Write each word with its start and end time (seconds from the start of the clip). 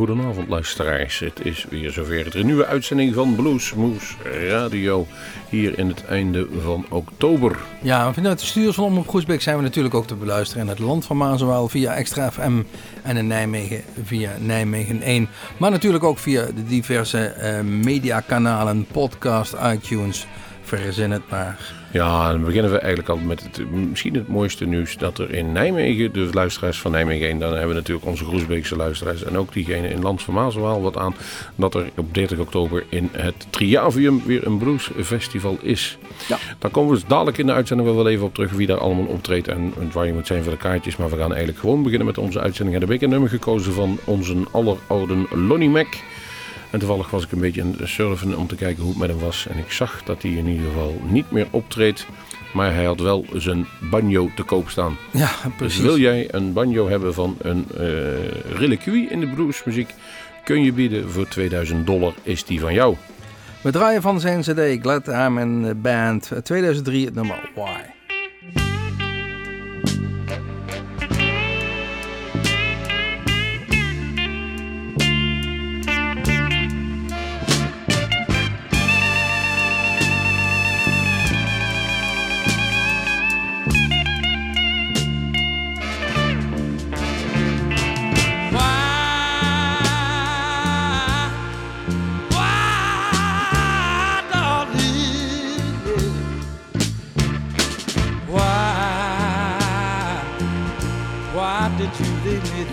Goedenavond 0.00 0.48
luisteraars. 0.48 1.18
Het 1.18 1.44
is 1.44 1.66
weer 1.70 1.90
zover. 1.90 2.30
De 2.30 2.44
nieuwe 2.44 2.66
uitzending 2.66 3.14
van 3.14 3.34
Bluesmoes 3.34 4.16
Radio. 4.48 5.06
Hier 5.48 5.78
in 5.78 5.88
het 5.88 6.04
einde 6.04 6.48
van 6.62 6.86
oktober. 6.88 7.58
Ja, 7.82 8.12
vanuit 8.12 8.38
de 8.38 8.46
studios 8.46 8.74
van 8.74 8.84
Omroep 8.84 9.08
Groesbeek 9.08 9.42
zijn 9.42 9.56
we 9.56 9.62
natuurlijk 9.62 9.94
ook 9.94 10.06
te 10.06 10.14
beluisteren 10.14 10.62
in 10.62 10.68
het 10.68 10.78
land 10.78 11.06
van 11.06 11.16
Mazenwaal 11.16 11.68
via 11.68 11.94
Extra 11.94 12.30
FM 12.30 12.62
en 13.02 13.16
in 13.16 13.26
Nijmegen 13.26 13.82
via 14.04 14.30
Nijmegen 14.38 15.02
1. 15.02 15.28
Maar 15.56 15.70
natuurlijk 15.70 16.04
ook 16.04 16.18
via 16.18 16.44
de 16.44 16.64
diverse 16.64 17.34
uh, 17.38 17.60
mediakanalen, 17.60 18.86
podcast, 18.92 19.56
iTunes. 19.64 20.26
Verzin 20.62 21.10
het 21.10 21.30
maar. 21.30 21.79
Ja, 21.92 22.30
dan 22.30 22.44
beginnen 22.44 22.70
we 22.70 22.78
eigenlijk 22.78 23.08
al 23.08 23.16
met 23.16 23.42
het, 23.42 23.70
misschien 23.70 24.14
het 24.14 24.28
mooiste 24.28 24.66
nieuws 24.66 24.96
dat 24.96 25.18
er 25.18 25.34
in 25.34 25.52
Nijmegen, 25.52 26.12
de 26.12 26.28
luisteraars 26.32 26.80
van 26.80 26.90
Nijmegen 26.90 27.26
1, 27.26 27.38
dan 27.38 27.50
hebben 27.50 27.68
we 27.68 27.74
natuurlijk 27.74 28.06
onze 28.06 28.24
Groesbeekse 28.24 28.76
luisteraars 28.76 29.24
en 29.24 29.38
ook 29.38 29.52
diegene 29.52 29.88
in 29.88 30.02
Lands 30.02 30.24
van 30.24 30.34
Maaswaal 30.34 30.82
wat 30.82 30.96
aan, 30.96 31.14
dat 31.54 31.74
er 31.74 31.90
op 31.96 32.14
30 32.14 32.38
oktober 32.38 32.84
in 32.88 33.08
het 33.12 33.46
Triavium 33.50 34.22
weer 34.26 34.46
een 34.46 34.58
bluesfestival 34.58 35.58
is. 35.62 35.98
Ja. 36.28 36.38
Daar 36.58 36.70
komen 36.70 36.94
we 36.94 37.02
dadelijk 37.06 37.38
in 37.38 37.46
de 37.46 37.52
uitzending 37.52 37.94
wel 37.94 38.08
even 38.08 38.26
op 38.26 38.34
terug 38.34 38.52
wie 38.52 38.66
daar 38.66 38.78
allemaal 38.78 39.04
optreedt 39.04 39.48
en, 39.48 39.74
waar 39.92 40.06
je 40.06 40.12
moet 40.12 40.26
zijn 40.26 40.42
voor 40.42 40.52
de 40.52 40.58
kaartjes. 40.58 40.96
Maar 40.96 41.10
we 41.10 41.16
gaan 41.16 41.30
eigenlijk 41.30 41.58
gewoon 41.58 41.82
beginnen 41.82 42.06
met 42.06 42.18
onze 42.18 42.40
uitzending. 42.40 42.76
En 42.76 42.82
de 42.82 42.92
week 42.92 43.02
een 43.02 43.10
nummer 43.10 43.28
gekozen 43.28 43.72
van 43.72 43.98
onze 44.04 44.36
alleroude 44.50 45.26
Lonnie 45.30 45.70
Mac. 45.70 45.88
En 46.70 46.78
toevallig 46.78 47.10
was 47.10 47.24
ik 47.24 47.32
een 47.32 47.40
beetje 47.40 47.62
aan 47.62 47.74
het 47.78 47.88
surfen 47.88 48.36
om 48.36 48.46
te 48.46 48.54
kijken 48.54 48.82
hoe 48.82 48.90
het 48.90 49.00
met 49.00 49.10
hem 49.10 49.18
was. 49.18 49.46
En 49.46 49.58
ik 49.58 49.72
zag 49.72 50.02
dat 50.04 50.22
hij 50.22 50.30
in 50.30 50.46
ieder 50.46 50.66
geval 50.66 51.00
niet 51.08 51.30
meer 51.30 51.46
optreedt. 51.50 52.06
Maar 52.52 52.74
hij 52.74 52.84
had 52.84 53.00
wel 53.00 53.24
zijn 53.32 53.66
banjo 53.90 54.30
te 54.36 54.42
koop 54.42 54.70
staan. 54.70 54.96
Ja, 55.10 55.30
dus 55.44 55.52
precies. 55.56 55.76
Dus 55.76 55.86
wil 55.86 55.98
jij 55.98 56.34
een 56.34 56.52
banjo 56.52 56.88
hebben 56.88 57.14
van 57.14 57.36
een 57.38 57.66
uh, 57.74 57.80
reliquie 58.56 59.08
in 59.08 59.20
de 59.20 59.28
bluesmuziek, 59.28 59.94
kun 60.44 60.62
je 60.62 60.72
bieden 60.72 61.10
voor 61.10 61.28
2000 61.28 61.86
dollar, 61.86 62.14
is 62.22 62.44
die 62.44 62.60
van 62.60 62.74
jou. 62.74 62.96
We 63.62 63.70
draaien 63.70 64.02
van 64.02 64.20
zijn 64.20 64.40
cd 64.40 64.82
Glad 64.82 65.08
Arm 65.08 65.80
Band 65.82 66.32
2003 66.42 67.04
het 67.04 67.14
nummer 67.14 67.50
Why. 67.54 67.99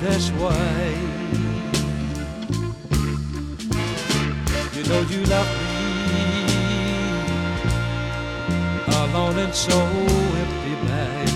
This 0.01 0.31
way. 0.31 0.95
You 4.73 4.83
know 4.89 5.01
you 5.09 5.25
left 5.25 5.53
me 5.63 6.35
alone 8.95 9.37
and 9.39 9.53
so 9.53 9.79
empty, 10.43 10.75
babe. 10.87 11.29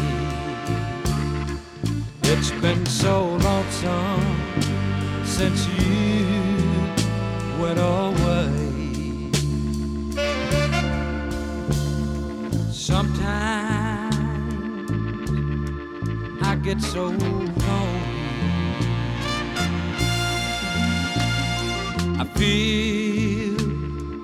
It's 2.24 2.52
been 2.62 2.86
so 2.86 3.38
lonesome 3.38 4.26
since 5.26 5.68
you 5.68 6.26
went 7.60 7.80
away. 7.80 8.61
Get 16.64 16.80
so 16.80 17.06
lonely. 17.06 17.52
I 22.20 22.26
feel 22.36 23.58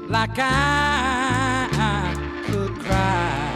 like 0.08 0.38
I 0.38 2.14
could 2.46 2.76
cry 2.80 3.50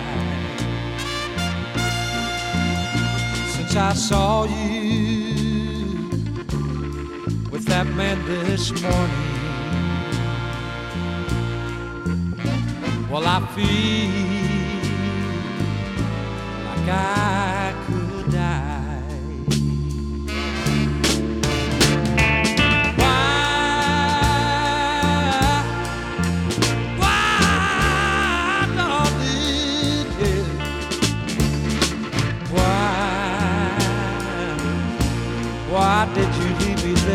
since 3.54 3.76
I 3.76 3.94
saw 3.94 4.46
you 4.46 5.36
with 7.52 7.66
that 7.66 7.86
man 7.96 8.18
this 8.26 8.72
morning. 8.82 9.28
Well, 13.12 13.28
I 13.28 13.46
feel 13.54 14.10
like 16.66 16.90
I 16.90 17.61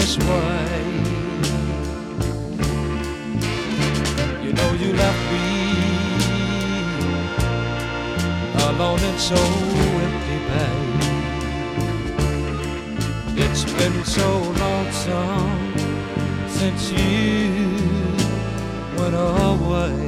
this 0.06 0.18
way. 0.18 0.82
You 4.44 4.52
know 4.52 4.70
you 4.82 4.92
left 4.92 5.22
me 5.32 5.46
alone 8.68 9.00
and 9.10 9.18
so 9.18 9.40
empty, 10.06 10.38
babe. 10.50 11.02
It's 13.44 13.64
been 13.78 14.04
so 14.04 14.28
lonesome 14.62 15.74
since 16.48 16.82
you 16.92 17.50
went 18.96 19.16
away. 19.16 20.05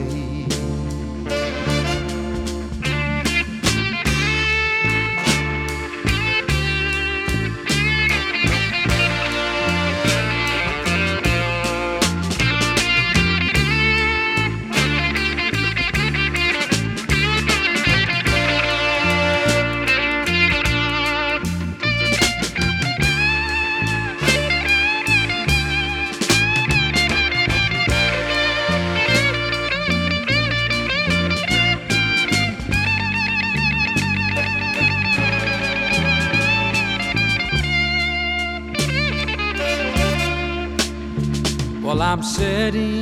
I'm 42.19 42.25
sitting, 42.25 42.98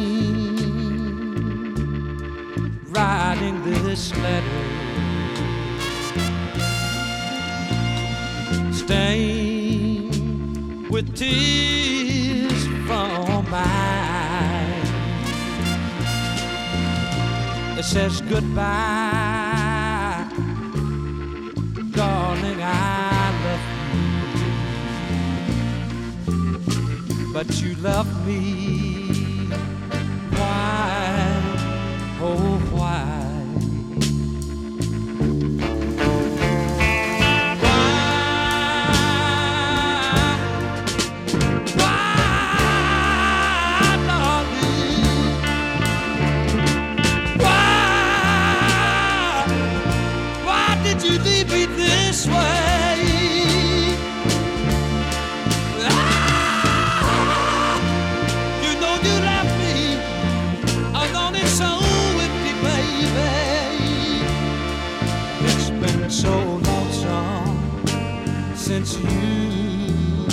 since 68.66 68.98
you 68.98 70.26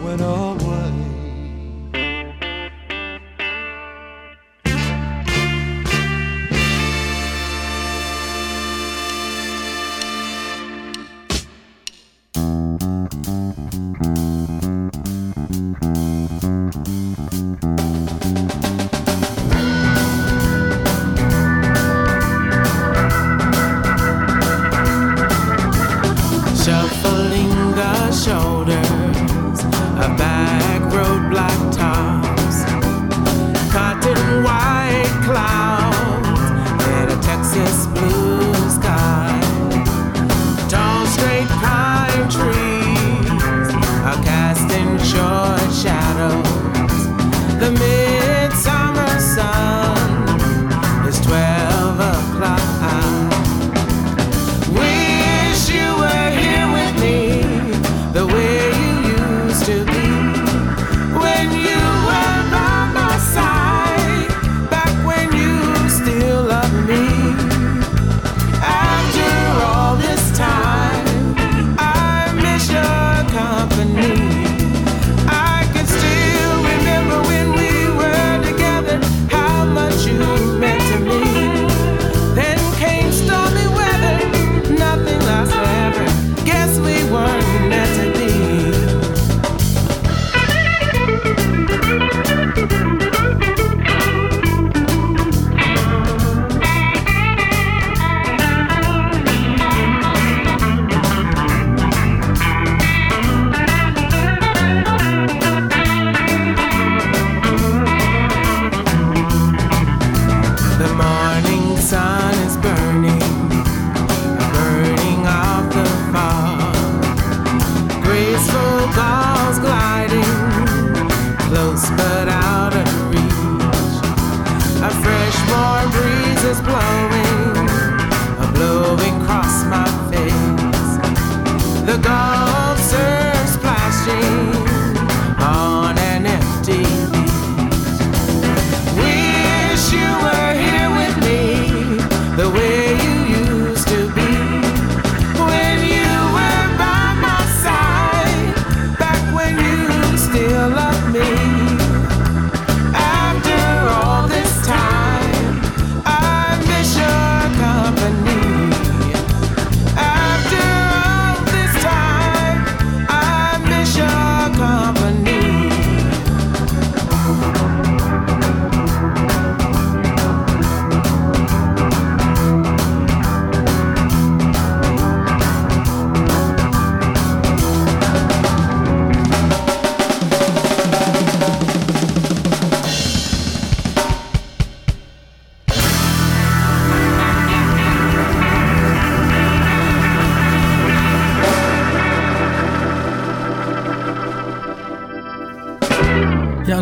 went 0.00 0.20
away. 0.20 0.73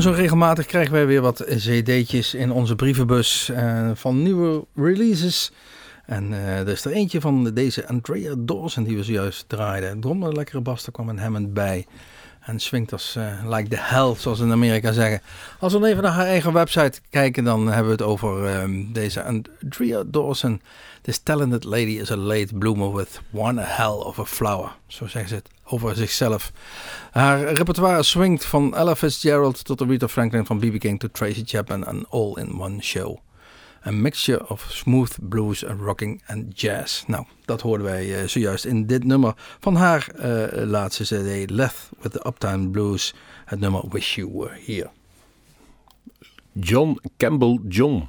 Zo 0.02 0.10
regelmatig 0.10 0.66
krijgen 0.66 0.92
wij 0.92 1.06
weer 1.06 1.20
wat 1.20 1.44
cd'tjes 1.48 2.34
in 2.34 2.52
onze 2.52 2.74
brievenbus 2.74 3.50
uh, 3.50 3.90
van 3.94 4.22
nieuwe 4.22 4.64
releases. 4.74 5.52
En 6.06 6.30
uh, 6.30 6.58
er 6.58 6.68
is 6.68 6.84
er 6.84 6.92
eentje 6.92 7.20
van 7.20 7.50
deze 7.54 7.88
Andrea 7.88 8.34
Dawson 8.38 8.84
die 8.84 8.96
we 8.96 9.02
zojuist 9.02 9.44
draaiden. 9.48 10.00
Drom 10.00 10.28
lekkere 10.32 10.60
bas, 10.60 10.90
kwam 10.90 11.08
een 11.08 11.18
Hammond 11.18 11.54
bij. 11.54 11.86
En 12.42 12.60
swingt 12.60 12.92
als 12.92 13.14
uh, 13.18 13.24
like 13.44 13.68
the 13.68 13.78
hell, 13.78 14.14
zoals 14.18 14.40
in 14.40 14.52
Amerika 14.52 14.92
zeggen. 14.92 15.20
Als 15.58 15.72
we 15.72 15.86
even 15.86 16.02
naar 16.02 16.12
haar 16.12 16.26
eigen 16.26 16.52
website 16.52 17.00
kijken, 17.10 17.44
dan 17.44 17.66
hebben 17.66 17.84
we 17.84 17.90
het 17.90 18.02
over 18.02 18.62
um, 18.62 18.92
deze 18.92 19.22
Andrea 19.22 20.02
Dawson. 20.06 20.60
This 21.02 21.18
talented 21.18 21.64
lady 21.64 21.98
is 21.98 22.10
a 22.10 22.16
late 22.16 22.54
bloomer 22.54 22.94
with 22.94 23.20
one 23.32 23.60
hell 23.60 23.86
of 24.04 24.18
a 24.18 24.24
flower. 24.24 24.72
Zo 24.86 25.06
zeggen 25.06 25.28
ze 25.28 25.34
het 25.34 25.48
over 25.64 25.96
zichzelf. 25.96 26.52
Haar 27.10 27.52
repertoire 27.52 28.02
swingt 28.02 28.44
van 28.44 28.76
Ella 28.76 28.96
Fitzgerald 28.96 29.64
tot 29.64 29.80
Rita 29.80 30.08
Franklin, 30.08 30.46
van 30.46 30.58
B.B. 30.58 30.78
King 30.78 31.00
tot 31.00 31.14
Tracy 31.14 31.42
Chapman 31.46 31.86
en 31.86 32.06
all 32.10 32.32
in 32.34 32.60
one 32.60 32.82
show. 32.82 33.18
A 33.86 33.90
mixture 33.90 34.48
of 34.48 34.66
smooth 34.68 35.18
blues, 35.28 35.62
rocking 35.62 36.22
en 36.26 36.50
jazz. 36.54 37.04
Nou, 37.06 37.26
dat 37.44 37.60
hoorden 37.60 37.86
wij 37.86 38.22
uh, 38.22 38.28
zojuist 38.28 38.64
in 38.64 38.86
dit 38.86 39.04
nummer 39.04 39.34
van 39.60 39.74
haar 39.74 40.08
uh, 40.16 40.64
laatste 40.64 41.04
CD, 41.04 41.50
Left 41.50 41.90
with 42.00 42.12
the 42.12 42.26
Uptime 42.26 42.68
Blues. 42.68 43.14
Het 43.44 43.60
nummer 43.60 43.82
Wish 43.88 44.14
You 44.14 44.30
Were 44.32 44.58
Here. 44.66 44.90
John 46.52 47.00
Campbell 47.16 47.58
John. 47.68 48.08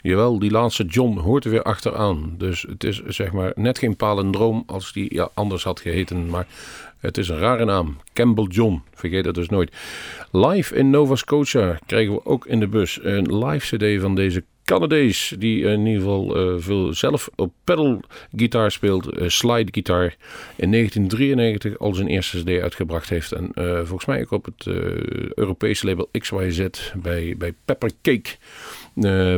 Jawel, 0.00 0.38
die 0.38 0.50
laatste 0.50 0.84
John 0.84 1.18
hoort 1.18 1.44
er 1.44 1.50
weer 1.50 1.62
achteraan. 1.62 2.34
Dus 2.38 2.62
het 2.62 2.84
is 2.84 3.02
zeg 3.04 3.32
maar 3.32 3.52
net 3.54 3.78
geen 3.78 3.96
palindroom 3.96 4.62
als 4.66 4.92
die 4.92 5.14
ja, 5.14 5.28
anders 5.34 5.64
had 5.64 5.80
geheten. 5.80 6.28
Maar 6.28 6.46
het 6.98 7.18
is 7.18 7.28
een 7.28 7.38
rare 7.38 7.64
naam. 7.64 7.96
Campbell 8.12 8.44
John. 8.44 8.82
Vergeet 8.94 9.24
dat 9.24 9.34
dus 9.34 9.48
nooit. 9.48 9.76
Live 10.30 10.74
in 10.74 10.90
Nova 10.90 11.14
Scotia 11.14 11.78
krijgen 11.86 12.14
we 12.14 12.24
ook 12.24 12.46
in 12.46 12.60
de 12.60 12.68
bus 12.68 12.98
een 13.02 13.44
live 13.44 13.76
cd 13.76 14.00
van 14.00 14.14
deze 14.14 14.44
Canadees. 14.70 15.34
Die 15.38 15.64
in 15.64 15.86
ieder 15.86 16.02
geval 16.02 16.54
uh, 16.54 16.54
veel 16.58 16.94
zelf 16.94 17.30
op 17.36 17.52
pedal 17.64 18.00
gitaar 18.36 18.70
speelt. 18.70 19.20
Uh, 19.20 19.28
slide 19.28 19.72
gitaar. 19.72 20.16
In 20.56 20.70
1993 20.70 21.78
al 21.78 21.94
zijn 21.94 22.08
eerste 22.08 22.42
cd 22.42 22.60
uitgebracht 22.60 23.08
heeft. 23.08 23.32
En 23.32 23.52
uh, 23.54 23.76
volgens 23.76 24.04
mij 24.04 24.20
ook 24.20 24.30
op 24.30 24.44
het 24.44 24.66
Europese 25.34 25.86
label 25.86 26.08
XYZ 26.12 26.66
bij, 26.94 27.34
bij 27.38 27.52
Pepper 27.64 27.90
Cake. 28.02 28.30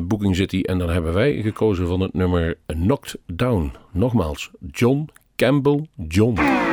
Booking 0.02 0.36
City. 0.36 0.60
En 0.60 0.78
dan 0.78 0.90
hebben 0.90 1.12
wij 1.12 1.42
gekozen 1.42 1.86
van 1.86 2.00
het 2.00 2.14
nummer 2.14 2.56
Knocked 2.66 3.18
Down. 3.26 3.72
Nogmaals, 3.92 4.50
John 4.70 5.08
Campbell 5.36 5.86
John. 6.08 6.71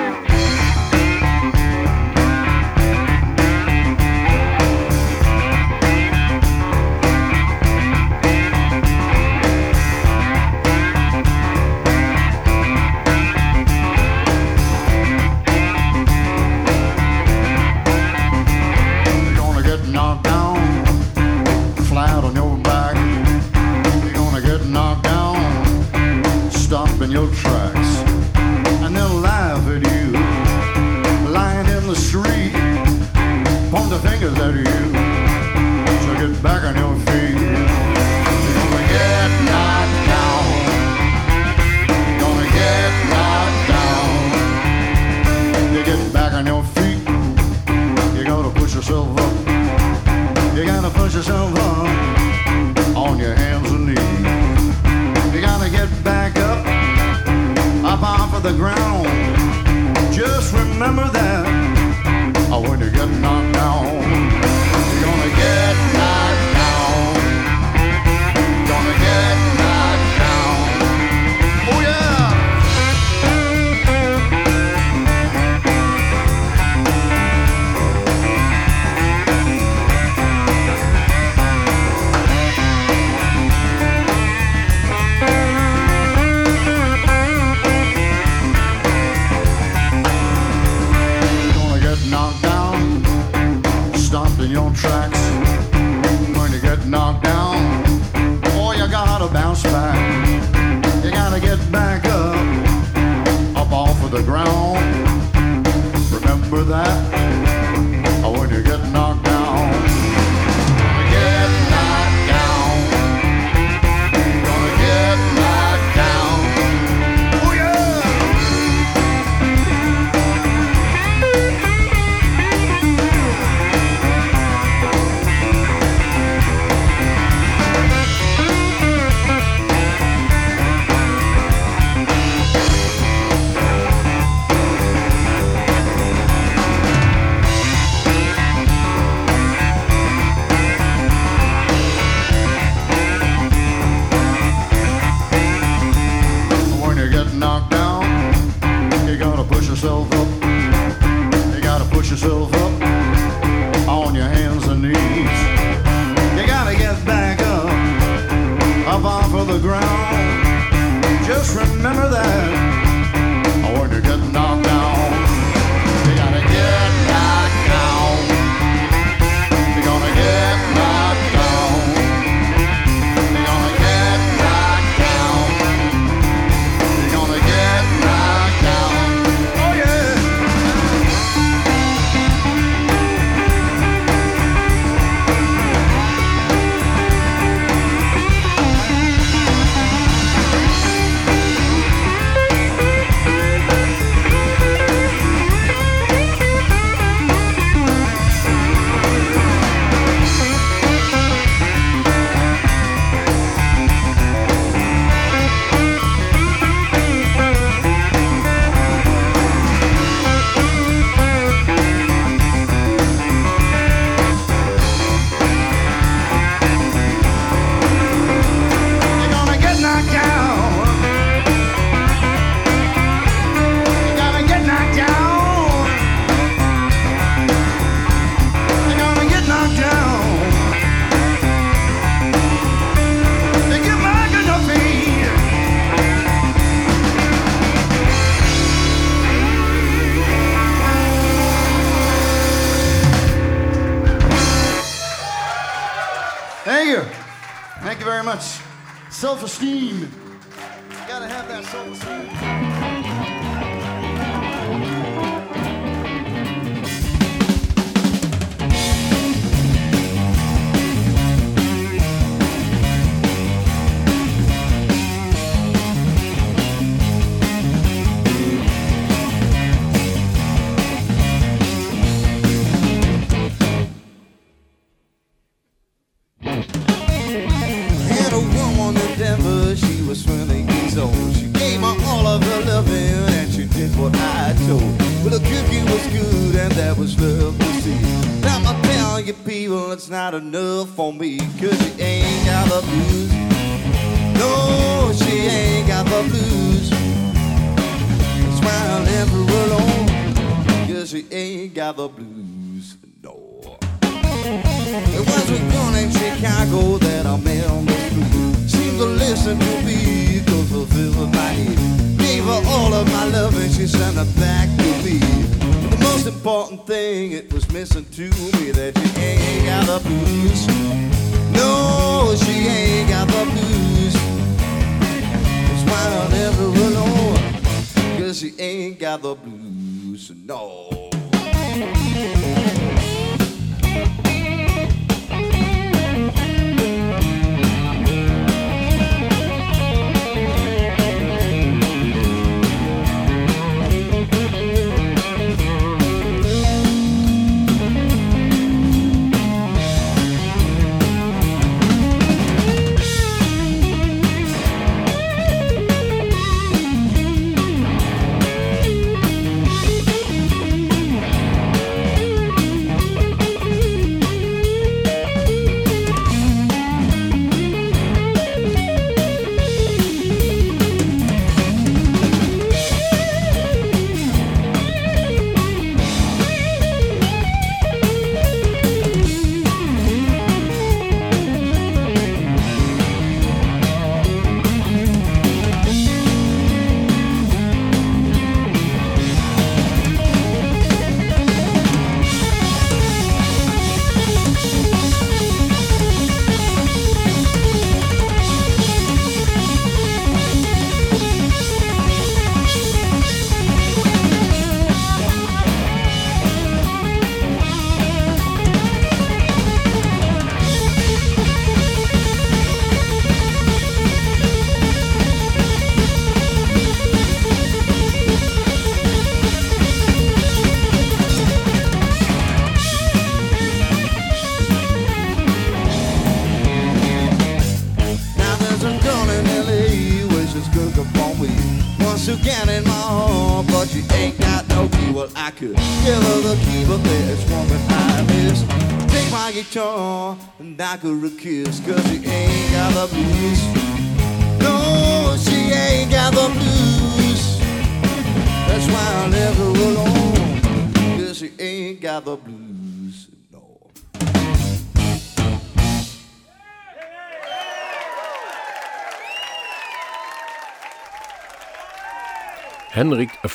Just 161.39 161.55
remember 161.55 162.09
that 162.09 162.88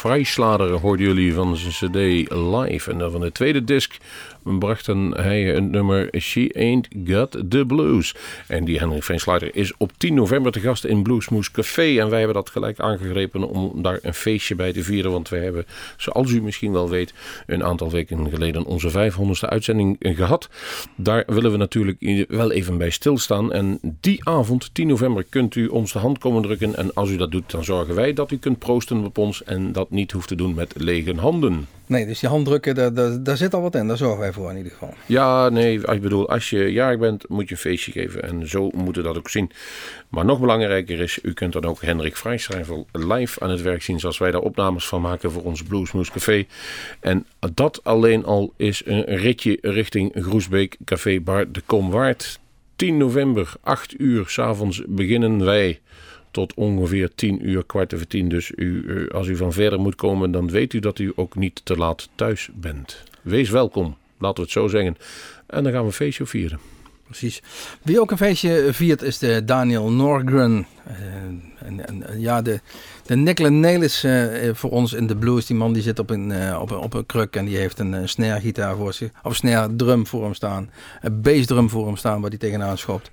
Henrik 0.04 0.26
Vrijslader 0.26 0.70
hoorden 0.80 1.06
jullie 1.06 1.34
van 1.34 1.56
zijn 1.56 1.72
cd 1.72 2.30
live. 2.32 2.90
En 2.90 2.98
dan 2.98 3.10
van 3.10 3.20
de 3.20 3.32
tweede 3.32 3.64
disc 3.64 3.96
brachten 4.44 5.10
hij 5.10 5.42
het 5.42 5.70
nummer 5.70 6.08
She 6.20 6.50
Ain't 6.56 6.88
Got 7.04 7.42
The 7.48 7.64
Blues. 7.66 8.14
En 8.46 8.64
die 8.64 8.78
Henrik 8.78 9.02
Vrijslader 9.02 9.56
is 9.56 9.72
op 9.76 9.92
10 9.96 10.14
november 10.14 10.52
te 10.52 10.60
gast 10.60 10.84
in 10.84 11.02
Bluesmoes 11.02 11.50
Café. 11.50 12.00
En 12.00 12.08
wij 12.08 12.18
hebben 12.18 12.36
dat 12.36 12.50
gelijk 12.50 12.80
aangegrepen 12.80 13.48
om 13.48 13.82
daar 13.82 13.98
een 14.02 14.14
feestje 14.14 14.54
bij 14.54 14.72
te 14.72 14.82
vieren. 14.82 15.10
Want 15.10 15.28
wij 15.28 15.40
hebben, 15.40 15.66
zoals 15.96 16.30
u 16.30 16.42
misschien 16.42 16.72
wel 16.72 16.88
weet, 16.88 17.14
een 17.46 17.64
aantal 17.64 17.90
weken 17.90 18.30
geleden 18.30 18.64
onze 18.64 18.90
500ste 18.90 19.48
uitzending 19.48 19.96
gehad. 20.00 20.48
Daar 20.96 21.24
willen 21.26 21.50
we 21.50 21.56
natuurlijk 21.56 22.26
wel 22.28 22.52
even 22.52 22.78
bij 22.78 22.90
stilstaan. 22.90 23.52
En 23.52 23.78
die 24.00 24.28
avond, 24.28 24.74
10 24.74 24.86
november, 24.86 25.24
kunt 25.28 25.54
u 25.54 25.66
ons 25.66 25.92
de 25.92 25.98
hand 25.98 26.18
komen 26.18 26.42
drukken. 26.42 26.76
En 26.76 26.94
als 26.94 27.10
u 27.10 27.16
dat 27.16 27.30
doet, 27.30 27.50
dan 27.50 27.64
zorgen 27.64 27.94
wij 27.94 28.12
dat 28.12 28.30
u 28.30 28.38
kunt 28.38 28.58
proosten 28.58 29.04
op 29.04 29.18
ons 29.18 29.44
en 29.44 29.72
dat 29.72 29.90
niet 29.90 30.12
hoeft 30.12 30.28
te 30.28 30.34
doen 30.34 30.54
met 30.54 30.72
lege 30.76 31.14
handen. 31.16 31.66
Nee, 31.86 32.06
dus 32.06 32.20
die 32.20 32.28
handdrukken, 32.28 32.74
daar, 32.74 32.94
daar, 32.94 33.22
daar, 33.22 33.36
zit 33.36 33.54
al 33.54 33.60
wat 33.60 33.74
in. 33.74 33.88
Daar 33.88 33.96
zorgen 33.96 34.20
wij 34.20 34.32
voor 34.34 34.50
in 34.50 34.56
ieder 34.56 34.72
geval. 34.72 34.94
Ja, 35.06 35.48
nee, 35.48 35.80
ik 35.80 36.00
bedoel, 36.00 36.28
als 36.28 36.50
je 36.50 36.72
jarig 36.72 36.98
bent, 36.98 37.28
moet 37.28 37.48
je 37.48 37.54
een 37.54 37.60
feestje 37.60 37.92
geven. 37.92 38.22
En 38.22 38.48
zo 38.48 38.70
moeten 38.70 39.02
dat 39.02 39.16
ook 39.16 39.28
zien. 39.28 39.50
Maar 40.08 40.24
nog 40.24 40.40
belangrijker 40.40 41.00
is, 41.00 41.18
u 41.22 41.32
kunt 41.32 41.52
dan 41.52 41.64
ook 41.64 41.82
Hendrik 41.82 42.16
Vrijschrijver 42.16 42.84
live 42.92 43.40
aan 43.40 43.50
het 43.50 43.62
werk 43.62 43.82
zien. 43.82 44.00
Zoals 44.00 44.18
wij 44.18 44.30
daar 44.30 44.40
opnames 44.40 44.86
van 44.86 45.00
maken 45.00 45.30
voor 45.30 45.42
ons 45.42 45.62
Bluesmoes 45.62 46.10
Café. 46.10 46.46
En 47.00 47.26
dat 47.54 47.84
alleen 47.84 48.24
al 48.24 48.52
is 48.56 48.82
een 48.84 49.04
ritje 49.04 49.58
richting 49.60 50.12
Groesbeek 50.14 50.76
Café 50.84 51.20
Bar 51.20 51.52
de 51.52 51.62
Komwaard. 51.66 52.40
10 52.76 52.96
november, 52.96 53.52
8 53.60 54.00
uur 54.00 54.28
s'avonds 54.28 54.82
beginnen 54.86 55.44
wij 55.44 55.80
tot 56.34 56.54
ongeveer 56.54 57.14
10 57.14 57.48
uur, 57.48 57.64
kwart 57.64 57.94
over 57.94 58.06
10. 58.06 58.28
Dus 58.28 58.52
u, 58.56 58.84
eh, 58.88 59.14
als 59.14 59.26
u 59.26 59.36
van 59.36 59.52
verder 59.52 59.80
moet 59.80 59.94
komen, 59.94 60.30
dan 60.30 60.50
weet 60.50 60.72
u 60.72 60.78
dat 60.78 60.98
u 60.98 61.12
ook 61.14 61.36
niet 61.36 61.60
te 61.64 61.76
laat 61.76 62.08
thuis 62.14 62.48
bent. 62.54 63.02
Wees 63.22 63.50
welkom, 63.50 63.96
laten 64.18 64.36
we 64.36 64.42
het 64.42 64.50
zo 64.50 64.68
zeggen. 64.68 64.96
En 65.46 65.62
dan 65.62 65.72
gaan 65.72 65.80
we 65.80 65.86
een 65.86 65.92
feestje 65.92 66.26
vieren. 66.26 66.58
Precies. 67.04 67.42
Wie 67.82 68.00
ook 68.00 68.10
een 68.10 68.16
feestje 68.16 68.68
viert 68.72 69.02
is 69.02 69.18
de 69.18 69.44
Daniel 69.44 69.90
Norgren. 69.90 70.66
Uh, 70.88 70.96
en, 71.58 71.86
en, 71.86 72.20
ja, 72.20 72.42
de, 72.42 72.60
de 73.06 73.16
Nelis 73.50 74.04
uh, 74.04 74.48
voor 74.52 74.70
ons 74.70 74.92
in 74.92 75.06
de 75.06 75.16
blues. 75.16 75.46
Die 75.46 75.56
man 75.56 75.72
die 75.72 75.82
zit 75.82 75.98
op 75.98 76.10
een, 76.10 76.30
uh, 76.30 76.58
op, 76.60 76.70
een, 76.70 76.76
op 76.76 76.94
een 76.94 77.06
kruk 77.06 77.36
en 77.36 77.44
die 77.44 77.56
heeft 77.56 77.78
een, 77.78 77.92
een 77.92 78.08
snare 78.08 78.40
gitaar 78.40 78.76
voor 78.76 78.92
zich. 78.92 79.10
Of 79.22 79.34
snare 79.34 79.76
drum 79.76 80.06
voor 80.06 80.22
hem 80.22 80.34
staan. 80.34 80.70
Een 81.00 81.20
bassdrum 81.20 81.70
voor 81.70 81.86
hem 81.86 81.96
staan 81.96 82.20
waar 82.20 82.30
hij 82.30 82.38
tegenaan 82.38 82.78
schopt. 82.78 83.10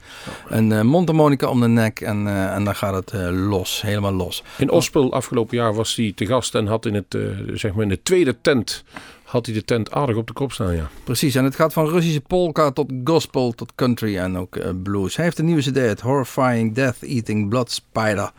Een 0.47 0.69
uh, 0.69 0.81
mondharmonica 0.81 1.47
om 1.47 1.61
de 1.61 1.67
nek 1.67 2.01
en, 2.01 2.27
en 2.27 2.63
dan 2.63 2.75
gaat 2.75 2.93
het 2.93 3.31
los. 3.31 3.81
Helemaal 3.81 4.13
los. 4.13 4.43
In 4.57 4.69
Ospel 4.69 5.13
afgelopen 5.13 5.57
jaar 5.57 5.73
was 5.73 5.95
hij 5.95 6.11
te 6.15 6.25
gast 6.25 6.55
en 6.55 6.67
had 6.67 6.85
in, 6.85 6.93
het, 6.93 7.17
zeg 7.53 7.73
maar 7.73 7.83
in 7.83 7.89
de 7.89 8.01
tweede 8.03 8.35
tent 8.41 8.83
had 9.31 9.45
hij 9.45 9.55
de 9.55 9.63
tent 9.63 9.91
aardig 9.91 10.15
op 10.15 10.27
de 10.27 10.33
kop 10.33 10.51
staan, 10.51 10.75
ja. 10.75 10.89
Precies, 11.03 11.35
en 11.35 11.43
het 11.43 11.55
gaat 11.55 11.73
van 11.73 11.89
Russische 11.89 12.21
polka 12.21 12.71
tot 12.71 12.91
gospel 13.03 13.51
tot 13.51 13.75
country 13.75 14.17
en 14.17 14.37
ook 14.37 14.55
uh, 14.55 14.69
blues. 14.83 15.15
Hij 15.15 15.25
heeft 15.25 15.39
een 15.39 15.45
nieuwe 15.45 15.61
cd, 15.61 15.75
het 15.75 16.01
Horrifying 16.01 16.75
Death 16.75 17.01
Eating 17.01 17.49
Blood 17.49 17.71
Spider. 17.71 18.31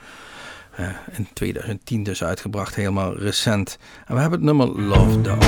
Uh, 0.81 0.89
in 1.13 1.29
2010 1.33 2.03
dus 2.03 2.25
uitgebracht, 2.25 2.75
helemaal 2.75 3.19
recent. 3.19 3.79
En 4.07 4.15
we 4.15 4.21
hebben 4.21 4.39
het 4.39 4.49
nummer 4.49 4.81
Love 4.81 5.21
Dog. 5.21 5.39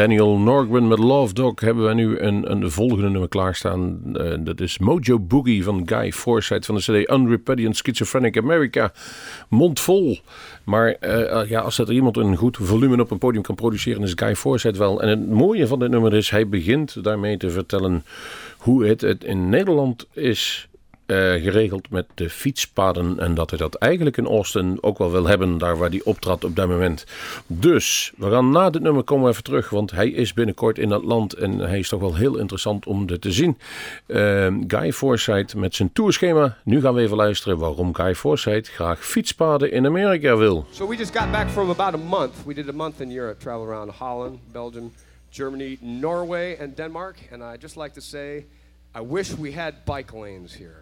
Daniel 0.00 0.38
Norgren 0.38 0.88
met 0.88 0.98
Love 0.98 1.34
Dog 1.34 1.60
hebben 1.60 1.86
we 1.86 1.94
nu 1.94 2.18
een, 2.18 2.50
een 2.50 2.70
volgende 2.70 3.08
nummer 3.08 3.28
klaarstaan. 3.28 4.00
Uh, 4.12 4.34
dat 4.38 4.60
is 4.60 4.78
Mojo 4.78 5.18
Boogie 5.18 5.64
van 5.64 5.82
Guy 5.88 6.12
Forsyth 6.12 6.66
van 6.66 6.74
de 6.74 6.80
CD 6.80 7.10
Unrepentant 7.10 7.76
Schizophrenic 7.76 8.38
America. 8.38 8.92
Mondvol. 9.48 10.18
Maar 10.64 10.96
uh, 11.00 11.48
ja, 11.48 11.60
als 11.60 11.78
er 11.78 11.92
iemand 11.92 12.16
een 12.16 12.36
goed 12.36 12.56
volume 12.60 13.00
op 13.00 13.10
een 13.10 13.18
podium 13.18 13.42
kan 13.42 13.54
produceren, 13.54 14.02
is 14.02 14.12
Guy 14.14 14.36
Forsyth 14.36 14.76
wel. 14.76 15.02
En 15.02 15.08
het 15.08 15.28
mooie 15.28 15.66
van 15.66 15.78
dit 15.78 15.90
nummer 15.90 16.14
is, 16.14 16.30
hij 16.30 16.48
begint 16.48 17.04
daarmee 17.04 17.36
te 17.36 17.50
vertellen 17.50 18.04
hoe 18.58 18.86
het, 18.86 19.00
het 19.00 19.24
in 19.24 19.48
Nederland 19.48 20.06
is 20.12 20.68
geregeld 21.14 21.90
met 21.90 22.06
de 22.14 22.30
fietspaden. 22.30 23.18
En 23.18 23.34
dat 23.34 23.50
hij 23.50 23.58
dat 23.58 23.74
eigenlijk 23.74 24.16
in 24.16 24.26
Austin 24.26 24.78
ook 24.80 24.98
wel 24.98 25.10
wil 25.10 25.26
hebben, 25.26 25.58
daar 25.58 25.78
waar 25.78 25.90
hij 25.90 26.00
optrad 26.04 26.44
op 26.44 26.56
dat 26.56 26.68
moment. 26.68 27.04
Dus 27.46 28.12
we 28.16 28.30
gaan 28.30 28.50
na 28.50 28.70
dit 28.70 28.82
nummer 28.82 29.02
komen 29.02 29.30
even 29.30 29.42
terug, 29.42 29.70
want 29.70 29.90
hij 29.90 30.08
is 30.08 30.32
binnenkort 30.32 30.78
in 30.78 30.88
dat 30.88 31.04
land 31.04 31.34
en 31.34 31.58
hij 31.58 31.78
is 31.78 31.88
toch 31.88 32.00
wel 32.00 32.14
heel 32.14 32.36
interessant 32.36 32.86
om 32.86 33.06
dit 33.06 33.20
te 33.20 33.32
zien. 33.32 33.58
Uh, 34.06 34.46
Guy 34.66 34.92
Forsyth 34.92 35.54
met 35.54 35.74
zijn 35.74 35.92
tourschema. 35.92 36.56
Nu 36.64 36.80
gaan 36.80 36.94
we 36.94 37.00
even 37.00 37.16
luisteren 37.16 37.58
waarom 37.58 37.94
Guy 37.94 38.14
Forsyth 38.14 38.68
graag 38.68 39.06
fietspaden 39.06 39.72
in 39.72 39.86
Amerika 39.86 40.36
wil. 40.36 40.66
So 40.70 40.88
we 40.88 40.96
just 40.96 41.16
got 41.16 41.30
back 41.30 41.48
from 41.48 41.70
about 41.70 41.94
a 41.94 42.04
month. 42.08 42.34
We 42.46 42.54
did 42.54 42.68
a 42.68 42.72
month 42.72 43.00
in 43.00 43.10
Europe, 43.10 43.40
travel 43.40 43.66
around 43.66 43.90
Holland, 43.90 44.38
Belgium, 44.52 44.92
Germany, 45.30 45.78
Norway, 45.80 46.56
and 46.60 46.76
Denmark. 46.76 47.16
And 47.32 47.42
I 47.42 47.62
just 47.62 47.76
like 47.76 47.94
to 47.94 48.00
say, 48.00 48.44
I 48.94 49.00
wish 49.00 49.38
we 49.38 49.52
had 49.52 49.74
bike 49.84 50.12
lanes 50.12 50.54
here. 50.54 50.79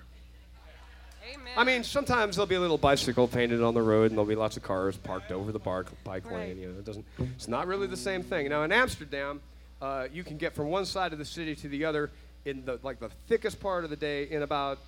Amen. 1.35 1.53
I 1.57 1.65
mean, 1.65 1.85
sometimes 1.85 2.37
there'll 2.37 2.47
be 2.47 2.55
a 2.55 2.61
little 2.61 2.79
bicycle 2.79 3.29
painted 3.29 3.63
on 3.63 3.75
the 3.75 3.83
road, 3.83 4.05
and 4.11 4.13
there'll 4.13 4.25
be 4.25 4.35
lots 4.35 4.57
of 4.57 4.63
cars 4.63 4.97
parked 4.97 5.31
over 5.33 5.53
the 5.53 5.59
bar- 5.59 5.87
bike 6.05 6.25
Right. 6.27 6.49
lane. 6.49 6.59
You 6.61 6.69
know, 6.73 6.79
it 6.79 6.85
doesn't. 6.85 7.05
It's 7.37 7.49
not 7.49 7.67
really 7.67 7.87
the 7.87 7.97
same 7.97 8.23
thing. 8.23 8.49
Now 8.49 8.63
in 8.63 8.73
Amsterdam, 8.73 9.41
uh, 9.83 10.09
you 10.13 10.25
can 10.25 10.37
get 10.39 10.55
from 10.55 10.69
one 10.69 10.85
side 10.85 11.13
of 11.13 11.19
the 11.19 11.25
city 11.25 11.55
to 11.57 11.69
the 11.69 11.85
other 11.85 12.11
in 12.45 12.65
the 12.65 12.79
like 12.83 13.01
the 13.01 13.09
thickest 13.29 13.61
part 13.61 13.85
of 13.85 13.91
the 13.91 13.97
day 13.97 14.25
in 14.31 14.43
about 14.43 14.79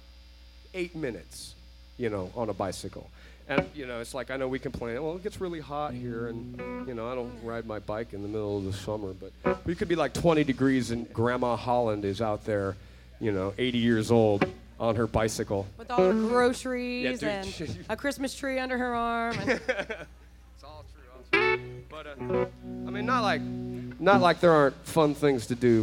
eight 0.74 0.94
minutes. 0.96 1.54
You 1.98 2.08
know, 2.08 2.30
on 2.34 2.48
a 2.48 2.54
bicycle. 2.54 3.10
And 3.46 3.66
you 3.74 3.84
know, 3.86 4.00
it's 4.00 4.14
like 4.14 4.30
I 4.30 4.36
know 4.36 4.48
we 4.48 4.58
complain. 4.58 5.02
Well, 5.02 5.16
it 5.16 5.22
gets 5.22 5.40
really 5.40 5.60
hot 5.60 5.92
here, 5.92 6.28
and 6.28 6.56
you 6.88 6.94
know, 6.94 7.10
I 7.10 7.14
don't 7.14 7.32
ride 7.42 7.66
my 7.66 7.78
bike 7.80 8.12
in 8.14 8.22
the 8.22 8.28
middle 8.28 8.56
of 8.56 8.64
the 8.64 8.72
summer. 8.72 9.12
But 9.12 9.66
we 9.66 9.74
could 9.74 9.88
be 9.88 9.96
like 9.96 10.14
20 10.14 10.44
degrees, 10.44 10.92
and 10.92 11.12
Grandma 11.12 11.56
Holland 11.56 12.04
is 12.04 12.22
out 12.22 12.44
there, 12.44 12.76
you 13.20 13.32
know, 13.32 13.52
80 13.58 13.78
years 13.78 14.10
old 14.10 14.46
on 14.80 14.96
her 14.96 15.06
bicycle. 15.06 15.66
With 15.76 15.90
all 15.90 15.98
her 15.98 16.12
groceries 16.12 17.22
Yeah, 17.22 17.42
dude. 17.42 17.68
and 17.68 17.78
a 17.90 17.96
Christmas 17.96 18.34
tree 18.34 18.58
under 18.58 18.76
her 18.78 18.94
arm. 18.94 19.36
And 19.38 19.50
It's 19.60 20.64
all 20.64 20.84
true. 20.92 21.02
All 21.42 21.56
true. 21.56 21.60
But 21.88 22.06
uh, 22.06 22.46
I 22.88 22.90
mean, 22.90 23.04
not 23.06 23.22
like, 23.22 23.42
not 23.42 24.20
like 24.20 24.40
there 24.40 24.52
aren't 24.52 24.76
fun 24.86 25.14
things 25.14 25.46
to 25.48 25.54
do 25.54 25.82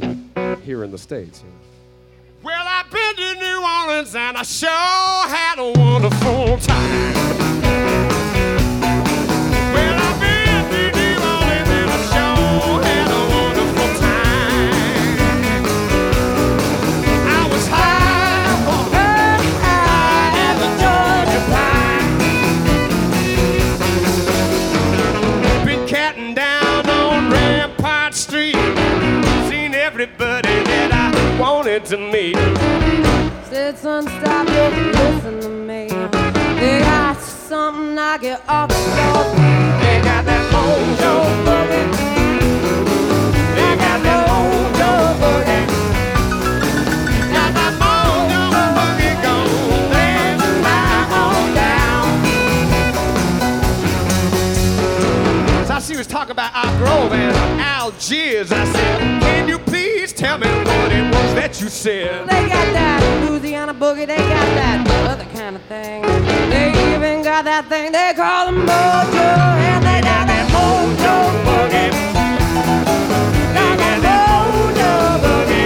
here 0.63 0.83
in 0.83 0.91
the 0.91 0.97
states. 0.97 1.41
you 1.43 1.47
know. 1.49 1.53
Well, 2.43 2.65
I've 2.67 2.89
been 2.91 3.15
to 3.15 3.35
New 3.39 3.61
Orleans 3.63 4.15
and 4.15 4.35
I 4.37 4.43
sure 4.43 4.69
had 4.69 5.59
a 5.59 5.71
wonderful 5.79 6.57
time. 6.57 7.16
Wanted 31.77 31.89
to 31.89 31.97
meet. 32.11 32.35
said, 33.49 33.77
son, 33.77 34.01
stop 34.07 34.47
it, 34.49 34.73
listen 34.95 35.39
to 35.41 35.49
me. 35.49 35.87
They 36.59 36.79
got 36.79 37.21
something 37.21 37.99
I 37.99 38.17
get 38.17 38.41
off 38.49 38.69
the 38.69 38.73
floor. 38.73 39.23
They 39.83 40.01
got 40.01 40.25
that 40.25 40.51
mojo 40.51 41.21
boogie. 41.45 41.85
They 43.53 43.75
got 43.75 44.01
that 44.01 44.27
mojo 44.27 44.91
boogie. 45.21 45.67
Got 47.31 47.51
that 47.53 47.73
mojo 47.83 48.41
boogie 48.75 49.15
going 49.21 49.91
dancing 49.91 50.59
right 50.65 51.07
on 51.13 51.53
down. 51.61 52.07
So 55.67 55.73
I 55.75 55.79
see 55.79 55.95
was 55.95 56.07
talking 56.07 56.31
about 56.31 56.51
Al 56.55 56.75
Grove 56.79 57.13
and 57.13 57.37
Algiers. 57.61 58.51
I 58.51 58.65
said, 58.65 59.21
can 59.21 59.47
you 59.47 59.59
please 59.59 59.76
tell 60.17 60.39
me 60.39 60.47
what 60.47 60.91
it 60.91 61.03
was 61.13 61.33
that 61.35 61.61
you 61.61 61.69
said? 61.69 62.27
They 62.27 62.49
got 62.49 62.73
that 62.73 63.29
Louisiana 63.29 63.73
boogie, 63.73 64.07
they 64.07 64.17
got 64.17 64.49
that 64.57 64.89
other 65.11 65.25
kind 65.37 65.55
of 65.55 65.61
thing. 65.63 66.01
They 66.49 66.69
even 66.95 67.21
got 67.21 67.45
that 67.45 67.69
thing 67.69 67.91
they 67.91 68.13
call 68.15 68.47
the 68.47 68.57
mojo, 68.57 69.29
and 69.69 69.85
they 69.85 70.01
got 70.01 70.25
that 70.25 70.49
mojo 70.49 71.15
boogie. 71.45 71.93
Got 73.53 73.77
that 73.77 73.99
mojo 74.01 74.91
boogie. 75.21 75.56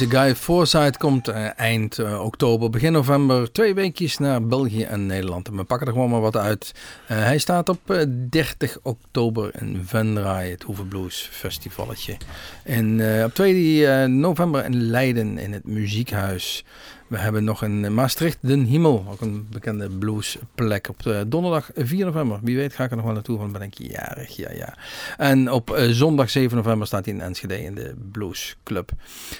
Deze 0.00 0.16
Guy 0.18 0.34
Forsyth 0.34 0.96
komt 0.96 1.28
eh, 1.28 1.58
eind 1.58 1.98
eh, 1.98 2.24
oktober, 2.24 2.70
begin 2.70 2.92
november, 2.92 3.52
twee 3.52 3.74
weekjes 3.74 4.18
naar 4.18 4.46
België 4.46 4.82
en 4.82 5.06
Nederland. 5.06 5.48
En 5.48 5.56
we 5.56 5.64
pakken 5.64 5.86
er 5.86 5.92
gewoon 5.92 6.10
maar 6.10 6.20
wat 6.20 6.36
uit. 6.36 6.72
Eh, 7.06 7.16
hij 7.16 7.38
staat 7.38 7.68
op 7.68 7.90
eh, 7.90 8.06
30 8.30 8.78
oktober 8.82 9.50
in 9.60 9.82
Venray, 9.86 10.50
het 10.50 10.62
Hoeve 10.62 10.84
Blues 10.84 11.28
Festivalletje. 11.32 12.16
En 12.62 13.00
op 13.24 13.34
2 13.34 13.86
eh, 13.86 14.08
november 14.08 14.64
in 14.64 14.80
Leiden 14.82 15.38
in 15.38 15.52
het 15.52 15.64
Muziekhuis. 15.64 16.64
We 17.10 17.18
hebben 17.18 17.44
nog 17.44 17.62
in 17.62 17.94
Maastricht 17.94 18.38
Den 18.40 18.64
Himmel, 18.64 19.06
ook 19.10 19.20
een 19.20 19.46
bekende 19.50 19.88
bluesplek. 19.88 20.88
Op 20.88 21.06
eh, 21.06 21.20
donderdag 21.26 21.70
4 21.74 22.04
november. 22.04 22.38
Wie 22.42 22.56
weet 22.56 22.74
ga 22.74 22.84
ik 22.84 22.90
er 22.90 22.96
nog 22.96 23.04
wel 23.04 23.14
naartoe, 23.14 23.38
want 23.38 23.52
ben 23.52 23.62
ik 23.62 23.74
jarig. 23.74 24.36
Ja, 24.36 24.52
ja. 24.52 24.74
En 25.16 25.50
op 25.50 25.70
eh, 25.70 25.88
zondag 25.90 26.30
7 26.30 26.56
november 26.56 26.86
staat 26.86 27.04
hij 27.04 27.14
in 27.14 27.20
Enschede 27.20 27.62
in 27.62 27.74
de 27.74 27.94
Blues 28.12 28.56
Club. 28.64 28.90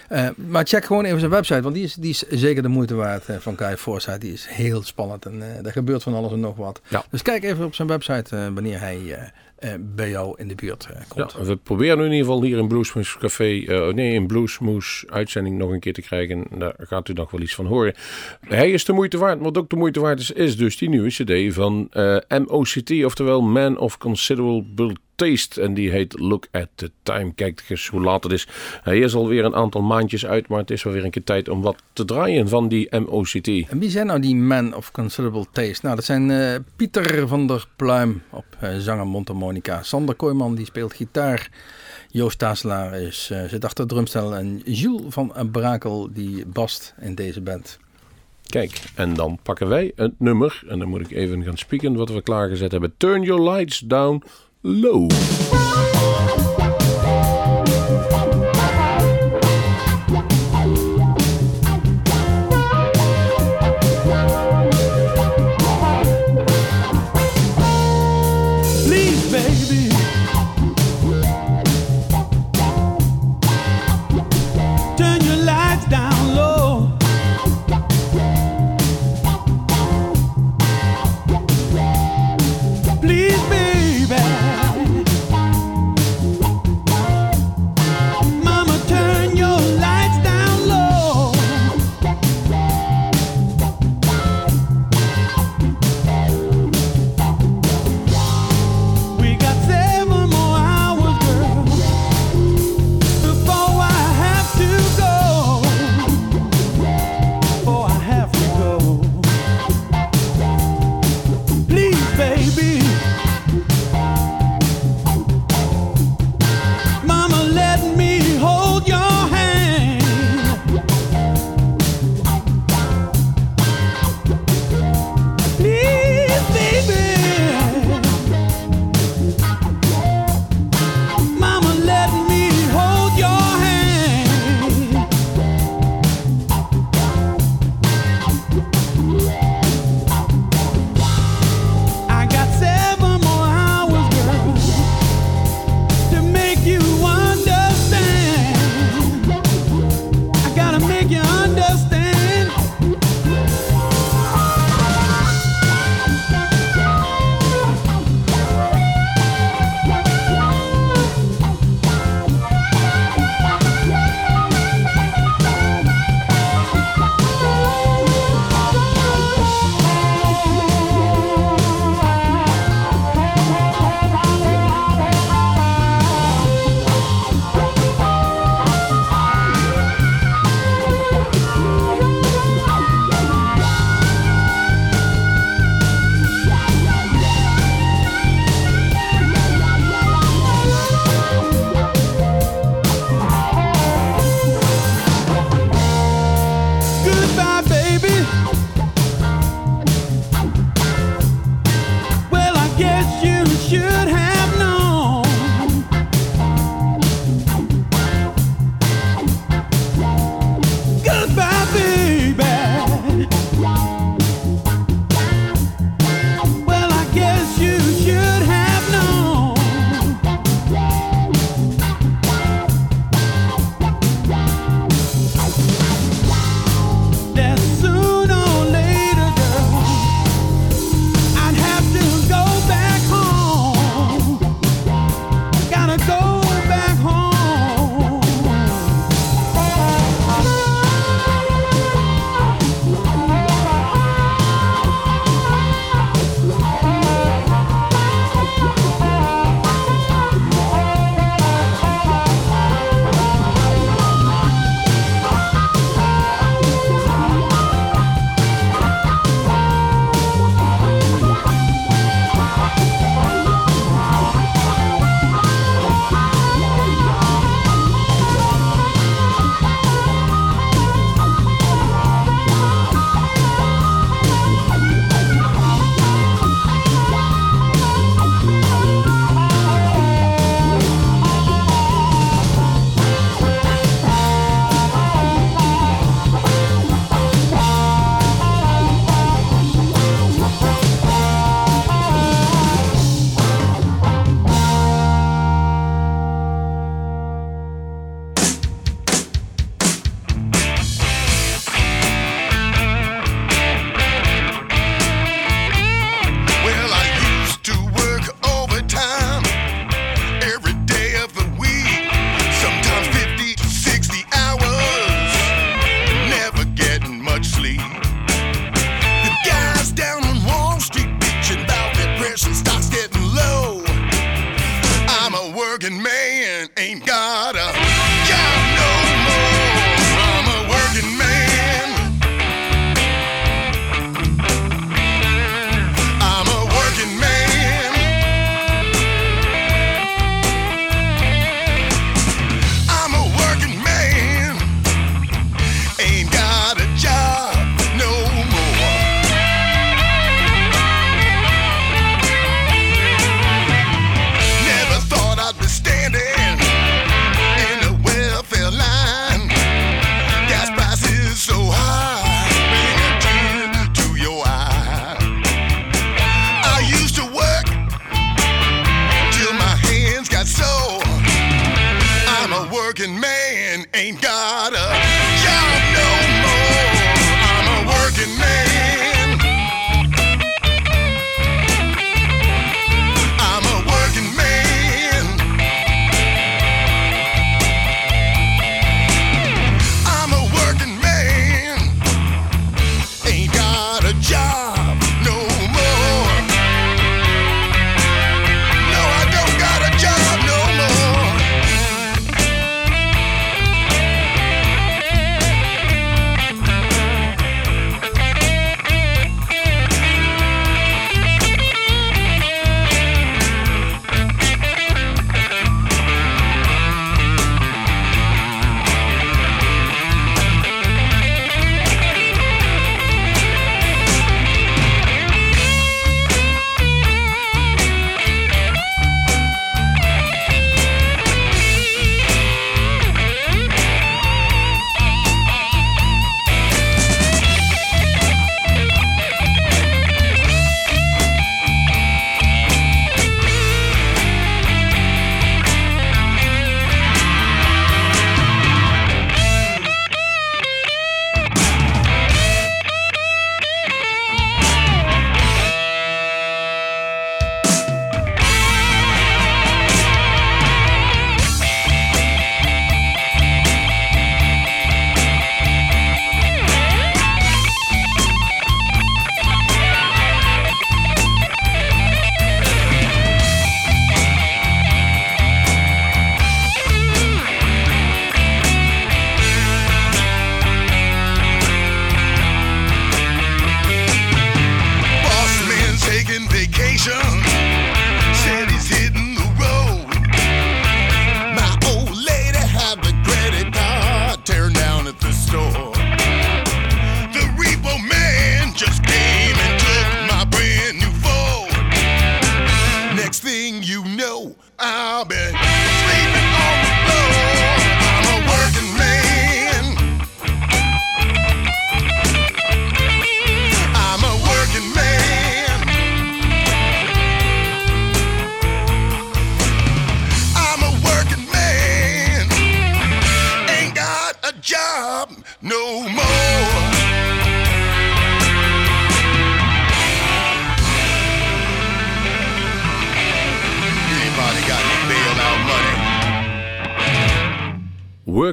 Eh, 0.08 0.28
maar 0.34 0.66
check 0.66 0.84
gewoon 0.84 1.04
even 1.04 1.18
zijn 1.18 1.30
website, 1.30 1.62
want 1.62 1.74
die 1.74 1.84
is, 1.84 1.94
die 1.94 2.10
is 2.10 2.18
zeker 2.28 2.62
de 2.62 2.68
moeite 2.68 2.94
waard 2.94 3.24
van 3.38 3.58
Guy 3.58 3.76
Forsyth. 3.76 4.20
Die 4.20 4.32
is 4.32 4.46
heel 4.46 4.82
spannend 4.82 5.26
en 5.26 5.42
eh 5.42 5.66
er 5.66 5.72
gebeurt 5.72 6.02
van 6.02 6.14
alles 6.14 6.32
en 6.32 6.40
nog 6.40 6.56
wat. 6.56 6.80
Ja. 6.88 7.04
Dus 7.10 7.22
kijk 7.22 7.44
even 7.44 7.64
op 7.64 7.74
zijn 7.74 7.88
website 7.88 8.52
wanneer 8.52 8.80
hij 8.80 9.32
bij 9.80 10.10
jou 10.10 10.34
in 10.38 10.48
de 10.48 10.54
buurt 10.54 10.86
eh, 10.90 10.96
Ja, 10.96 11.04
komt. 11.08 11.32
we 11.32 11.56
proberen 11.56 11.98
in 11.98 12.04
ieder 12.04 12.18
geval 12.18 12.42
hier 12.42 12.58
in 12.58 12.68
Bluesmoes 12.68 13.16
Café, 13.18 13.64
eh, 13.66 13.92
nee, 13.94 14.14
in 14.14 14.26
Bluesmoes 14.26 15.04
uitzending 15.08 15.58
nog 15.58 15.70
een 15.70 15.80
keer 15.80 15.92
te 15.92 16.02
krijgen. 16.02 16.46
Daar 16.58 16.74
gaat 16.78 17.08
u 17.08 17.12
nog 17.12 17.30
wel 17.30 17.40
iets 17.40 17.54
van 17.54 17.66
horen. 17.66 17.94
Hij 18.40 18.70
is 18.70 18.84
de 18.84 18.92
moeite 18.92 19.18
waard, 19.18 19.40
wat 19.40 19.58
ook 19.58 19.70
de 19.70 19.76
moeite 19.76 20.00
waard 20.00 20.20
is, 20.20 20.30
is 20.30 20.56
dus 20.56 20.78
die 20.78 20.88
nieuwe 20.88 21.08
cd 21.08 21.54
van 21.54 21.88
eh, 21.90 22.16
MOCT, 22.28 23.04
oftewel 23.04 23.42
Man 23.42 23.78
of 23.78 23.98
Considerable 23.98 24.92
Taste. 25.20 25.62
En 25.62 25.74
die 25.74 25.90
heet 25.90 26.18
Look 26.18 26.46
at 26.50 26.68
the 26.74 26.90
Time. 27.02 27.32
Kijk 27.34 27.64
eens 27.68 27.86
hoe 27.86 28.00
laat 28.00 28.22
het 28.22 28.32
is. 28.32 28.48
Hij 28.82 28.98
is 28.98 29.14
alweer 29.14 29.44
een 29.44 29.54
aantal 29.54 29.82
maandjes 29.82 30.26
uit, 30.26 30.48
maar 30.48 30.58
het 30.58 30.70
is 30.70 30.82
wel 30.82 30.92
weer 30.92 31.04
een 31.04 31.10
keer 31.10 31.24
tijd 31.24 31.48
om 31.48 31.62
wat 31.62 31.76
te 31.92 32.04
draaien 32.04 32.48
van 32.48 32.68
die 32.68 32.98
MOCT. 32.98 33.48
En 33.48 33.78
wie 33.78 33.90
zijn 33.90 34.06
nou 34.06 34.20
die 34.20 34.34
men 34.34 34.74
of 34.74 34.90
considerable 34.90 35.46
taste? 35.52 35.78
Nou, 35.82 35.96
dat 35.96 36.04
zijn 36.04 36.30
eh, 36.30 36.54
Pieter 36.76 37.28
van 37.28 37.46
der 37.46 37.66
Pluim 37.76 38.22
op 38.30 38.44
eh, 38.58 38.76
zanger 38.76 39.06
mondharmonica. 39.06 39.82
Sander 39.82 40.14
Kooijman 40.14 40.54
die 40.54 40.66
speelt 40.66 40.94
gitaar. 40.94 41.50
Joost 42.08 42.38
Tazelaar 42.38 43.00
is, 43.00 43.28
eh, 43.32 43.44
zit 43.44 43.64
achter 43.64 43.86
drumstel. 43.86 44.34
En 44.34 44.62
Jules 44.64 45.02
van 45.08 45.32
Brakel 45.52 46.08
die 46.12 46.46
bast 46.46 46.94
in 47.00 47.14
deze 47.14 47.40
band. 47.40 47.78
Kijk, 48.46 48.82
en 48.94 49.14
dan 49.14 49.38
pakken 49.42 49.68
wij 49.68 49.92
het 49.96 50.12
nummer, 50.18 50.62
en 50.68 50.78
dan 50.78 50.88
moet 50.88 51.00
ik 51.00 51.10
even 51.10 51.42
gaan 51.42 51.58
spieken 51.58 51.94
wat 51.94 52.08
we 52.08 52.22
klaargezet 52.22 52.72
hebben. 52.72 52.94
Turn 52.96 53.22
your 53.22 53.50
lights 53.50 53.78
down 53.78 54.22
low. 54.62 55.08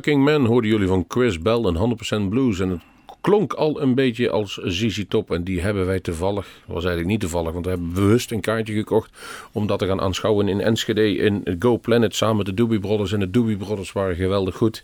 Working 0.08 0.26
Man 0.26 0.45
hoorden 0.45 0.72
jullie 0.72 0.88
van 0.88 1.05
Chris 1.08 1.39
Bell 1.39 1.64
en 1.64 1.97
100% 2.26 2.30
Blues. 2.30 2.60
En 2.60 2.70
het 2.70 2.82
klonk 3.22 3.53
al 3.53 3.82
een 3.82 3.95
beetje 3.95 4.30
als 4.30 4.53
ZZ 4.64 5.03
Top. 5.08 5.32
En 5.32 5.43
die 5.43 5.62
hebben 5.62 5.86
wij 5.86 5.99
toevallig, 5.99 6.47
was 6.66 6.84
eigenlijk 6.84 7.08
niet 7.08 7.20
toevallig, 7.20 7.51
want 7.51 7.66
we 7.66 7.72
hebben 7.72 7.93
bewust 7.93 8.32
een 8.32 8.41
kaartje 8.41 8.74
gekocht 8.74 9.12
om 9.51 9.68
dat 9.68 9.80
te 9.80 9.86
gaan 9.86 10.01
aanschouwen 10.01 10.47
in 10.47 10.62
Enschede 10.62 11.16
in 11.16 11.55
Go 11.60 11.78
Planet 11.78 12.16
samen 12.16 12.38
met 12.38 12.45
de 12.45 12.53
Doobie 12.53 12.80
Brothers. 12.80 13.12
En 13.14 13.20
de 13.20 13.30
Doobie 13.30 13.58
Brothers 13.58 13.91
waren 13.91 14.16
geweldig 14.16 14.55
goed. 14.55 14.84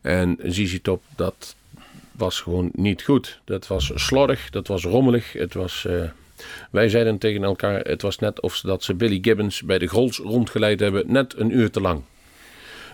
En 0.00 0.38
ZZ 0.42 0.78
Top, 0.82 1.02
dat 1.16 1.56
was 2.12 2.40
gewoon 2.40 2.70
niet 2.72 3.02
goed. 3.02 3.40
Dat 3.44 3.66
was 3.66 3.90
slordig, 3.94 4.50
dat 4.50 4.66
was 4.66 4.84
rommelig, 4.84 5.32
het 5.32 5.54
was... 5.54 5.84
eh, 5.84 6.02
wij 6.70 6.88
zeiden 6.88 7.18
tegen 7.18 7.42
elkaar, 7.42 7.80
het 7.80 8.02
was 8.02 8.18
net 8.18 8.40
of 8.40 8.54
ze 8.54 8.66
dat 8.66 8.82
ze 8.82 8.94
Billy 8.94 9.18
Gibbons 9.22 9.62
bij 9.62 9.78
de 9.78 9.86
Grols 9.86 10.18
rondgeleid 10.18 10.80
hebben, 10.80 11.04
net 11.06 11.34
een 11.36 11.56
uur 11.56 11.70
te 11.70 11.80
lang. 11.80 12.02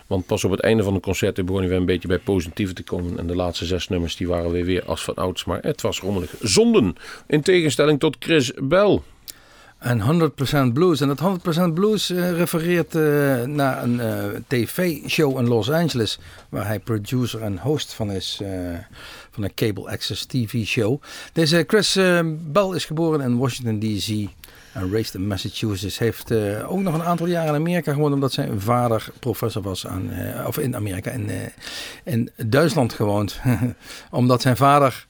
Want 0.09 0.25
pas 0.25 0.43
op 0.43 0.51
het 0.51 0.59
einde 0.59 0.83
van 0.83 0.93
het 0.93 1.03
concert 1.03 1.45
begon 1.45 1.59
hij 1.59 1.69
weer 1.69 1.77
een 1.77 1.85
beetje 1.85 2.07
bij 2.07 2.19
positieve 2.19 2.73
te 2.73 2.83
komen. 2.83 3.19
En 3.19 3.27
de 3.27 3.35
laatste 3.35 3.65
zes 3.65 3.87
nummers 3.87 4.15
die 4.15 4.27
waren 4.27 4.51
weer, 4.51 4.65
weer 4.65 4.85
als 4.85 5.03
van 5.03 5.15
ouds. 5.15 5.45
Maar 5.45 5.59
het 5.61 5.81
was 5.81 5.99
rommelig. 5.99 6.33
Zonden. 6.41 6.95
In 7.27 7.41
tegenstelling 7.41 7.99
tot 7.99 8.15
Chris 8.19 8.51
Bell. 8.61 8.99
En 9.79 10.31
100% 10.69 10.73
Blues. 10.73 11.01
En 11.01 11.07
dat 11.07 11.21
100% 11.69 11.73
Blues 11.73 12.09
eh, 12.09 12.31
refereert 12.31 12.95
eh, 12.95 13.01
naar 13.43 13.83
een 13.83 13.99
eh, 13.99 14.25
tv-show 14.47 15.39
in 15.39 15.47
Los 15.47 15.71
Angeles. 15.71 16.19
Waar 16.49 16.67
hij 16.67 16.79
producer 16.79 17.41
en 17.41 17.57
host 17.57 17.93
van 17.93 18.11
is. 18.11 18.41
van 19.31 19.43
een 19.43 19.53
cable 19.53 19.91
access 19.91 20.25
TV-show. 20.25 21.01
Deze 21.33 21.63
Chris 21.67 21.93
Bell 22.51 22.69
is 22.75 22.85
geboren 22.85 23.21
in 23.21 23.37
Washington 23.37 23.79
D.C. 23.79 24.38
En 24.79 24.91
raised 24.91 25.13
in 25.13 25.27
Massachusetts. 25.27 25.97
Heeft 25.97 26.31
eh, 26.31 26.71
ook 26.71 26.79
nog 26.79 26.93
een 26.93 27.03
aantal 27.03 27.27
jaren 27.27 27.53
in 27.53 27.59
Amerika 27.59 27.93
gewoond. 27.93 28.13
Omdat 28.13 28.31
zijn 28.31 28.61
vader 28.61 29.09
professor 29.19 29.61
was 29.61 29.87
aan, 29.87 30.11
eh, 30.11 30.47
of 30.47 30.57
in 30.57 30.75
Amerika, 30.75 31.11
in, 31.11 31.29
eh, 31.29 31.37
in 32.03 32.29
Duitsland 32.45 32.93
gewoond. 32.93 33.39
omdat 34.11 34.41
zijn 34.41 34.57
vader 34.57 35.07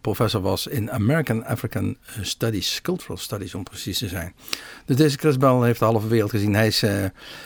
professor 0.00 0.40
was 0.40 0.66
in 0.66 0.90
American 0.90 1.44
African 1.44 1.96
Studies, 2.20 2.80
Cultural 2.82 3.16
Studies 3.16 3.54
om 3.54 3.62
precies 3.62 3.98
te 3.98 4.08
zijn. 4.08 4.34
Dus 4.84 4.96
deze 4.96 5.18
Chris 5.18 5.36
Bell 5.36 5.60
heeft 5.60 5.78
de 5.78 5.84
halve 5.84 6.08
wereld 6.08 6.30
gezien. 6.30 6.54
Hij 6.54 6.66
is 6.66 6.84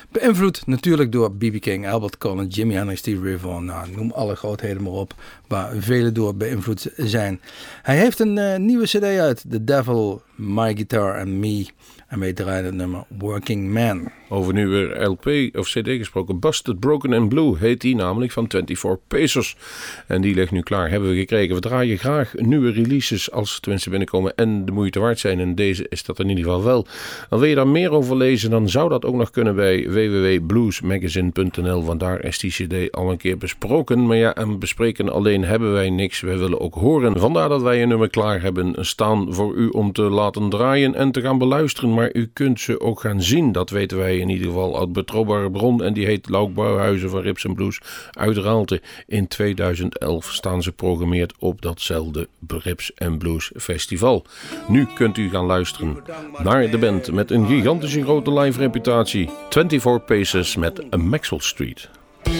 beïnvloed 0.09 0.67
natuurlijk 0.67 1.11
door 1.11 1.31
B.B. 1.31 1.59
King, 1.59 1.89
Albert 1.89 2.17
Collin, 2.17 2.47
Jimi 2.47 2.73
Hendrix, 2.73 2.99
Stevie 2.99 3.23
Ray 3.23 3.37
Vaughan. 3.37 3.65
Nou, 3.65 3.91
noem 3.91 4.11
alle 4.11 4.35
grootheden 4.35 4.83
maar 4.83 4.91
op, 4.91 5.13
waar 5.47 5.75
velen 5.77 6.13
door 6.13 6.35
beïnvloed 6.35 6.91
zijn. 6.97 7.41
Hij 7.81 7.97
heeft 7.97 8.19
een 8.19 8.65
nieuwe 8.65 8.85
cd 8.85 9.03
uit, 9.03 9.43
The 9.49 9.63
Devil, 9.63 10.21
My 10.39 10.73
Guitar 10.75 11.19
and 11.19 11.27
Me. 11.27 11.67
En 12.07 12.19
wij 12.19 12.33
draaien 12.33 12.65
het 12.65 12.73
nummer 12.73 13.03
Working 13.17 13.73
Man. 13.73 14.11
Over 14.29 14.53
nu 14.53 14.67
weer 14.67 15.03
LP 15.03 15.55
of 15.55 15.67
CD 15.67 15.87
gesproken. 15.87 16.39
Busted, 16.39 16.79
Broken 16.79 17.13
and 17.13 17.29
Blue 17.29 17.57
heet 17.57 17.81
die 17.81 17.95
namelijk 17.95 18.31
van 18.31 18.49
24 18.49 19.07
Pacers. 19.07 19.57
En 20.07 20.21
die 20.21 20.35
ligt 20.35 20.51
nu 20.51 20.61
klaar. 20.61 20.89
Hebben 20.89 21.09
we 21.09 21.15
gekregen. 21.15 21.55
We 21.55 21.61
draaien 21.61 21.97
graag 21.97 22.33
nieuwe 22.35 22.71
releases 22.71 23.31
als 23.31 23.53
ze 23.53 23.59
tenminste 23.59 23.89
binnenkomen 23.89 24.35
en 24.35 24.65
de 24.65 24.71
moeite 24.71 24.99
waard 24.99 25.19
zijn. 25.19 25.39
En 25.39 25.55
deze 25.55 25.85
is 25.89 26.03
dat 26.03 26.19
in 26.19 26.29
ieder 26.29 26.43
geval 26.43 26.63
wel. 26.63 26.87
Dan 27.29 27.39
wil 27.39 27.47
je 27.47 27.55
daar 27.55 27.67
meer 27.67 27.91
over 27.91 28.17
lezen, 28.17 28.49
dan 28.49 28.69
zou 28.69 28.89
dat 28.89 29.05
ook 29.05 29.15
nog 29.15 29.29
kunnen 29.29 29.55
bij 29.55 29.89
www.bluesmagazine.nl. 29.89 31.83
Want 31.83 31.99
daar 31.99 32.23
is 32.23 32.39
die 32.39 32.51
CD 32.51 32.91
al 32.91 33.11
een 33.11 33.17
keer 33.17 33.37
besproken. 33.37 34.05
Maar 34.05 34.17
ja, 34.17 34.35
en 34.35 34.59
bespreken 34.59 35.09
alleen 35.09 35.43
hebben 35.43 35.73
wij 35.73 35.89
niks. 35.89 36.21
Wij 36.21 36.37
willen 36.37 36.59
ook 36.59 36.73
horen. 36.73 37.19
Vandaar 37.19 37.49
dat 37.49 37.61
wij 37.61 37.81
een 37.81 37.87
nummer 37.87 38.09
klaar 38.09 38.41
hebben 38.41 38.85
staan 38.85 39.33
voor 39.33 39.55
u 39.55 39.67
om 39.67 39.91
te 39.91 40.01
laten 40.01 40.28
laten 40.35 40.49
draaien 40.49 40.95
en 40.95 41.11
te 41.11 41.21
gaan 41.21 41.37
beluisteren, 41.37 41.93
maar 41.93 42.09
u 42.13 42.29
kunt 42.33 42.59
ze 42.59 42.79
ook 42.79 42.99
gaan 42.99 43.21
zien. 43.21 43.51
Dat 43.51 43.69
weten 43.69 43.97
wij 43.97 44.17
in 44.17 44.29
ieder 44.29 44.47
geval 44.47 44.79
uit 44.79 44.93
betrouwbare 44.93 45.51
bron 45.51 45.83
en 45.83 45.93
die 45.93 46.05
heet 46.05 46.29
Loukbouwhuizen 46.29 47.09
van 47.09 47.21
Rips 47.21 47.45
Blues 47.55 47.79
uit 48.11 48.37
Raalte. 48.37 48.81
In 49.07 49.27
2011 49.27 50.31
staan 50.31 50.63
ze 50.63 50.71
programmeerd 50.71 51.33
op 51.39 51.61
datzelfde 51.61 52.27
Rips 52.47 52.91
Blues 53.17 53.51
Festival. 53.55 54.25
Nu 54.67 54.87
kunt 54.95 55.17
u 55.17 55.29
gaan 55.29 55.45
luisteren 55.45 55.97
naar 56.43 56.69
de 56.69 56.77
band 56.77 57.11
met 57.11 57.31
een 57.31 57.47
gigantische 57.47 58.03
grote 58.03 58.33
live 58.33 58.59
reputatie. 58.59 59.29
24 59.49 60.05
Paces 60.05 60.55
met 60.55 60.97
Maxwell 60.97 61.39
Street. 61.39 61.89
We're 62.23 62.33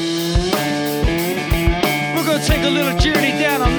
gonna 2.23 2.45
take 2.45 2.65
a 2.65 2.69
little 2.69 2.97
journey 2.97 3.31
down 3.43 3.78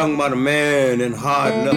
talking 0.00 0.14
about 0.14 0.32
a 0.32 0.36
man 0.36 1.02
and 1.02 1.14
hard 1.14 1.54
luck. 1.66 1.74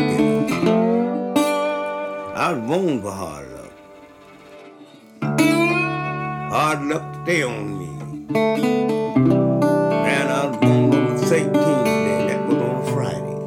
I 2.37 2.53
was 2.53 2.61
born 2.69 3.01
for 3.01 3.11
hard 3.11 3.47
luck. 3.51 3.73
Hard 6.49 6.81
luck 6.83 7.03
stay 7.23 7.43
on 7.43 7.79
me. 7.79 7.87
Man, 10.07 10.27
I 10.31 10.45
was 10.45 10.55
born 10.55 10.93
on 10.93 11.17
the 11.17 11.21
13th 11.21 11.53
day. 11.53 12.27
That 12.29 12.47
was 12.47 12.59
on 12.69 12.85
Friday. 12.93 13.39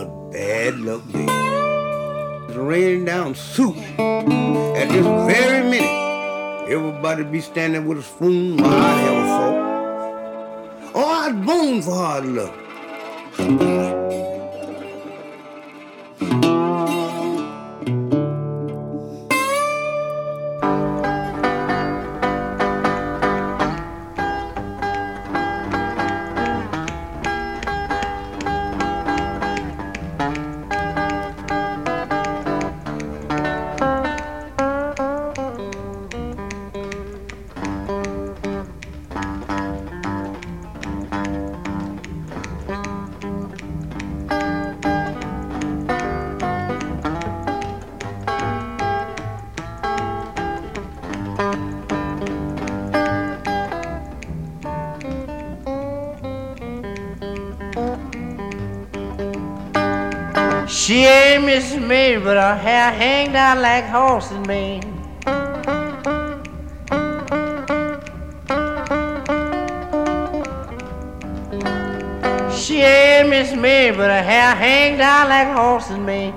A 0.00 0.02
bad 0.32 0.78
luck 0.80 1.02
day. 1.12 1.26
It's 2.48 2.56
raining 2.56 3.04
down 3.04 3.34
soup. 3.34 3.76
At 3.98 4.88
this 4.88 5.06
very 5.30 5.62
minute, 5.68 6.70
everybody 6.70 7.24
be 7.24 7.42
standing 7.42 7.84
with 7.86 7.98
a 7.98 8.02
spoon. 8.02 8.56
My, 8.56 8.66
I 8.66 8.92
have 9.02 9.18
a 9.18 9.26
fork. 9.36 10.94
Oh, 10.94 11.04
I 11.04 11.32
was 11.32 11.46
born 11.46 11.82
for 11.82 11.94
hard 11.94 12.24
luck. 12.24 12.54
Thank 13.34 13.60
you. 13.60 14.01
Her 62.52 62.58
hair 62.58 62.92
hang 62.92 63.32
down 63.32 63.62
like 63.62 63.86
horse's 63.86 64.46
mane. 64.46 64.82
She 72.52 72.82
ain't 72.82 73.30
Miss 73.30 73.54
Mary, 73.54 73.96
but 73.96 74.10
her 74.10 74.22
hair 74.22 74.54
hang 74.54 74.98
down 74.98 75.30
like 75.30 75.48
horse's 75.48 75.98
mane. 75.98 76.34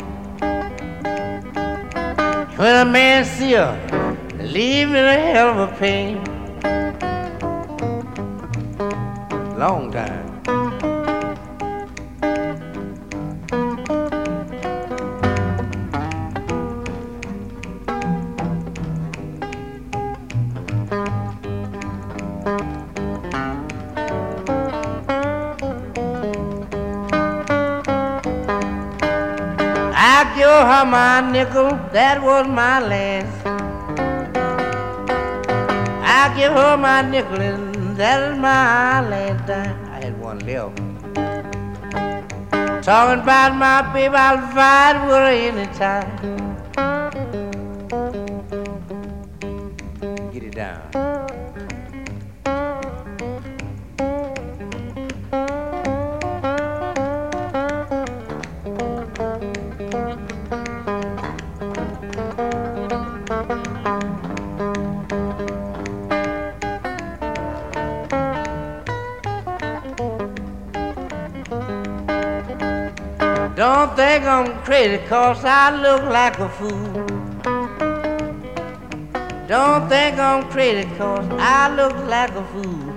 When 2.56 2.76
a 2.76 2.90
man 2.90 3.26
see 3.26 3.54
her, 3.54 3.76
leave 4.40 4.88
in 4.88 5.06
a 5.16 5.20
hell 5.20 5.50
of 5.50 5.70
a 5.70 5.76
pain. 5.76 6.24
Long 9.58 9.92
time. 9.92 10.15
I 30.36 30.38
give 30.38 30.50
her 30.50 30.86
my 30.86 31.32
nickel, 31.32 31.70
that 31.94 32.22
was 32.22 32.46
my 32.46 32.82
last. 32.82 33.48
I 36.04 36.36
give 36.36 36.52
her 36.52 36.76
my 36.76 37.04
nickel, 37.04 37.40
and 37.40 37.96
that 37.96 38.34
is 38.34 38.38
my 38.38 39.00
last 39.08 39.48
dime. 39.48 39.86
I 39.90 40.04
had 40.04 40.20
one 40.20 40.40
left. 40.40 40.76
Talking 42.84 43.24
about 43.24 43.56
my 43.56 43.94
baby, 43.94 44.14
I'll 44.14 44.42
fight 44.52 45.06
with 45.06 45.16
her 45.16 45.32
anytime. 45.32 46.45
Crazy 74.76 74.98
cause 75.08 75.46
I 75.46 75.74
look 75.82 76.04
like 76.04 76.38
a 76.38 76.50
fool. 76.50 76.92
Don't 79.48 79.88
think 79.88 80.20
I'm 80.20 80.50
crazy 80.50 80.84
cause 80.98 81.26
I 81.40 81.74
look 81.74 81.96
like 82.10 82.32
a 82.32 82.44
fool. 82.52 82.94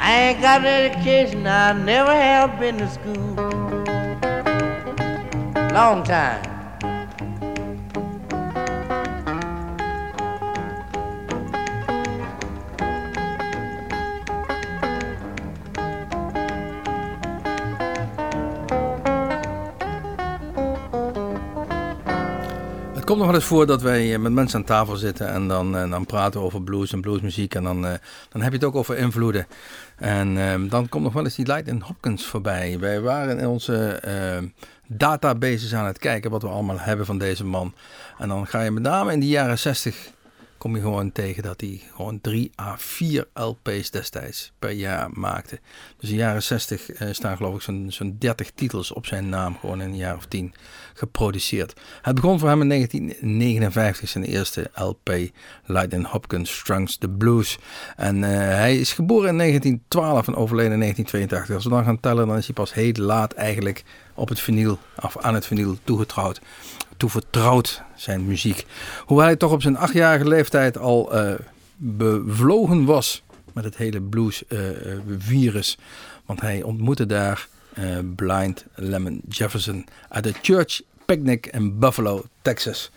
I 0.00 0.28
ain't 0.28 0.40
got 0.40 0.64
an 0.64 0.90
education, 0.90 1.46
I 1.46 1.74
never 1.74 2.14
have 2.14 2.58
been 2.58 2.78
to 2.78 2.88
school. 2.88 3.34
Long 5.74 6.02
time. 6.02 6.45
Nog 23.26 23.34
wel 23.34 23.44
eens 23.44 23.54
voor 23.54 23.66
dat 23.66 23.82
wij 23.82 24.14
eh, 24.14 24.18
met 24.18 24.32
mensen 24.32 24.58
aan 24.58 24.64
tafel 24.64 24.96
zitten 24.96 25.28
en 25.28 25.48
dan, 25.48 25.76
eh, 25.76 25.90
dan 25.90 26.06
praten 26.06 26.40
over 26.40 26.62
blues 26.62 26.92
en 26.92 27.00
bluesmuziek. 27.00 27.54
En 27.54 27.62
dan, 27.62 27.86
eh, 27.86 27.92
dan 28.28 28.42
heb 28.42 28.50
je 28.50 28.58
het 28.58 28.66
ook 28.66 28.74
over 28.74 28.96
invloeden. 28.96 29.46
En 29.96 30.38
ehm, 30.38 30.68
dan 30.68 30.88
komt 30.88 31.04
nog 31.04 31.12
wel 31.12 31.24
eens 31.24 31.34
die 31.34 31.46
Lightning 31.46 31.82
Hopkins 31.82 32.26
voorbij. 32.26 32.78
Wij 32.78 33.00
waren 33.00 33.38
in 33.38 33.46
onze 33.46 33.88
ehm, 33.88 34.46
databases 34.86 35.74
aan 35.74 35.86
het 35.86 35.98
kijken 35.98 36.30
wat 36.30 36.42
we 36.42 36.48
allemaal 36.48 36.78
hebben 36.78 37.06
van 37.06 37.18
deze 37.18 37.44
man. 37.44 37.74
En 38.18 38.28
dan 38.28 38.46
ga 38.46 38.60
je 38.60 38.70
met 38.70 38.82
name 38.82 39.12
in 39.12 39.20
de 39.20 39.28
jaren 39.28 39.58
60 39.58 40.10
kom 40.66 40.76
je 40.76 40.82
gewoon 40.82 41.12
tegen 41.12 41.42
dat 41.42 41.60
hij 41.60 41.80
gewoon 41.94 42.20
3 42.20 42.50
à 42.60 42.74
4 42.78 43.28
LP's 43.34 43.90
destijds 43.90 44.52
per 44.58 44.70
jaar 44.70 45.10
maakte. 45.12 45.60
Dus 45.98 46.08
in 46.08 46.16
de 46.16 46.22
jaren 46.22 46.42
60 46.42 46.90
eh, 46.90 47.08
staan 47.12 47.36
geloof 47.36 47.54
ik 47.54 47.60
zo'n 47.60 47.86
zo'n 47.88 48.16
30 48.18 48.50
titels 48.50 48.92
op 48.92 49.06
zijn 49.06 49.28
naam 49.28 49.56
gewoon 49.58 49.80
in 49.80 49.88
een 49.88 49.96
jaar 49.96 50.16
of 50.16 50.26
10 50.26 50.54
geproduceerd. 50.94 51.80
Het 52.02 52.14
begon 52.14 52.38
voor 52.38 52.48
hem 52.48 52.60
in 52.60 52.68
1959 52.68 54.08
zijn 54.08 54.24
eerste 54.24 54.70
LP, 54.74 55.10
Lightning 55.64 56.06
Hopkins 56.06 56.58
Strungs 56.58 56.96
the 56.96 57.08
Blues. 57.08 57.58
En 57.96 58.24
eh, 58.24 58.30
hij 58.38 58.76
is 58.76 58.92
geboren 58.92 59.28
in 59.28 59.36
1912 59.36 60.26
en 60.26 60.34
overleden 60.34 60.72
in 60.72 60.80
1982. 60.80 61.54
Als 61.54 61.64
we 61.64 61.70
dan 61.70 61.84
gaan 61.84 62.00
tellen, 62.00 62.26
dan 62.26 62.36
is 62.36 62.46
hij 62.46 62.54
pas 62.54 62.74
heel 62.74 62.92
laat 62.92 63.32
eigenlijk 63.32 63.84
op 64.16 64.28
het 64.28 64.40
vinyl, 64.40 64.78
of 65.02 65.18
aan 65.18 65.34
het 65.34 65.46
vinyl 65.46 65.78
toegetrouwd 65.84 66.40
toevertrouwd 66.96 67.82
zijn 67.94 68.26
muziek. 68.26 68.64
Hoewel 69.04 69.26
hij 69.26 69.36
toch 69.36 69.52
op 69.52 69.62
zijn 69.62 69.76
achtjarige 69.76 70.28
leeftijd 70.28 70.78
al 70.78 71.14
eh, 71.14 71.34
bevlogen 71.76 72.84
was 72.84 73.22
met 73.52 73.64
het 73.64 73.76
hele 73.76 74.00
blues-virus. 74.00 75.78
Want 76.26 76.40
hij 76.40 76.62
ontmoette 76.62 77.06
daar 77.06 77.48
eh, 77.74 77.98
Blind 78.16 78.64
Lemon 78.74 79.20
Jefferson 79.28 79.86
uit 80.08 80.24
de 80.24 80.34
Church 80.42 80.82
Picnic 81.04 81.46
in 81.46 81.78
Buffalo, 81.78 82.24
Texas. 82.42 82.90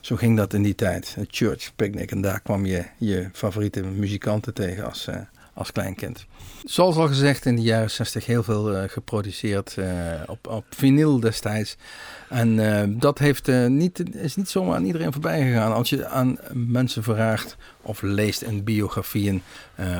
Zo 0.00 0.16
ging 0.16 0.36
dat 0.36 0.54
in 0.54 0.62
die 0.62 0.74
tijd, 0.74 1.14
het 1.14 1.28
Church 1.30 1.72
Picnic. 1.76 2.10
En 2.10 2.20
daar 2.20 2.40
kwam 2.40 2.66
je 2.66 2.84
je 2.98 3.28
favoriete 3.32 3.82
muzikanten 3.82 4.54
tegen 4.54 4.84
als, 4.84 5.06
uh, 5.08 5.16
als 5.54 5.72
kleinkind. 5.72 6.26
Zoals 6.66 6.96
al 6.96 7.06
gezegd, 7.06 7.46
in 7.46 7.56
de 7.56 7.62
jaren 7.62 7.90
60 7.90 8.26
heel 8.26 8.42
veel 8.42 8.72
uh, 8.72 8.82
geproduceerd 8.86 9.76
uh, 9.78 9.86
op, 10.26 10.46
op 10.46 10.64
vinyl 10.70 11.20
destijds. 11.20 11.76
En 12.28 12.58
uh, 12.58 12.82
dat 12.88 13.18
heeft, 13.18 13.50
niet, 13.68 14.14
is 14.14 14.36
niet 14.36 14.48
zomaar 14.48 14.74
aan 14.74 14.84
iedereen 14.84 15.12
voorbij 15.12 15.42
gegaan. 15.42 15.72
Als 15.72 15.90
je 15.90 16.06
aan 16.06 16.38
mensen 16.52 17.02
vraagt 17.02 17.56
of 17.82 18.02
leest 18.02 18.42
in 18.42 18.64
biografieën 18.64 19.42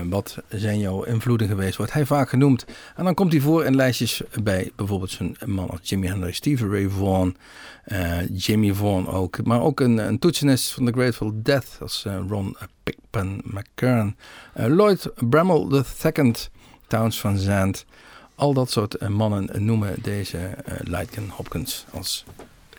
wat 0.09 0.39
zijn 0.49 0.79
jouw 0.79 1.03
invloeden 1.03 1.49
geweest, 1.49 1.77
wordt 1.77 1.93
hij 1.93 2.07
vaak 2.07 2.29
genoemd. 2.29 2.65
En 2.97 3.05
dan 3.05 3.15
komt 3.15 3.33
hij 3.33 3.41
voor 3.41 3.65
in 3.65 3.77
lijstjes 3.77 4.23
bij 4.43 4.71
bijvoorbeeld 4.77 5.11
zo'n 5.11 5.37
man 5.45 5.71
als 5.71 5.81
Jimi 5.83 6.07
Hendrix, 6.07 6.37
Stevie 6.37 6.69
Ray 6.69 6.89
Vaughan, 6.89 7.37
Jimmy 8.33 8.73
Vaughan 8.73 9.09
ook. 9.09 9.45
Maar 9.45 9.61
ook 9.61 9.81
een, 9.81 9.99
een 9.99 10.19
toetsenist 10.19 10.73
van 10.73 10.85
The 10.85 10.93
Grateful 10.93 11.33
Dead 11.35 11.67
als 11.81 12.07
Ron 12.29 12.57
Pickpen 12.83 13.41
McKern. 13.45 14.17
Lloyd 14.55 15.11
Bramall 15.29 15.85
II, 16.05 16.35
Towns 16.87 17.21
van 17.21 17.39
Zandt. 17.39 17.85
Al 18.35 18.53
dat 18.53 18.71
soort 18.71 19.09
mannen 19.09 19.65
noemen 19.65 19.95
deze 20.03 20.39
uh, 20.89 21.29
Hopkins 21.29 21.85
als 21.93 22.25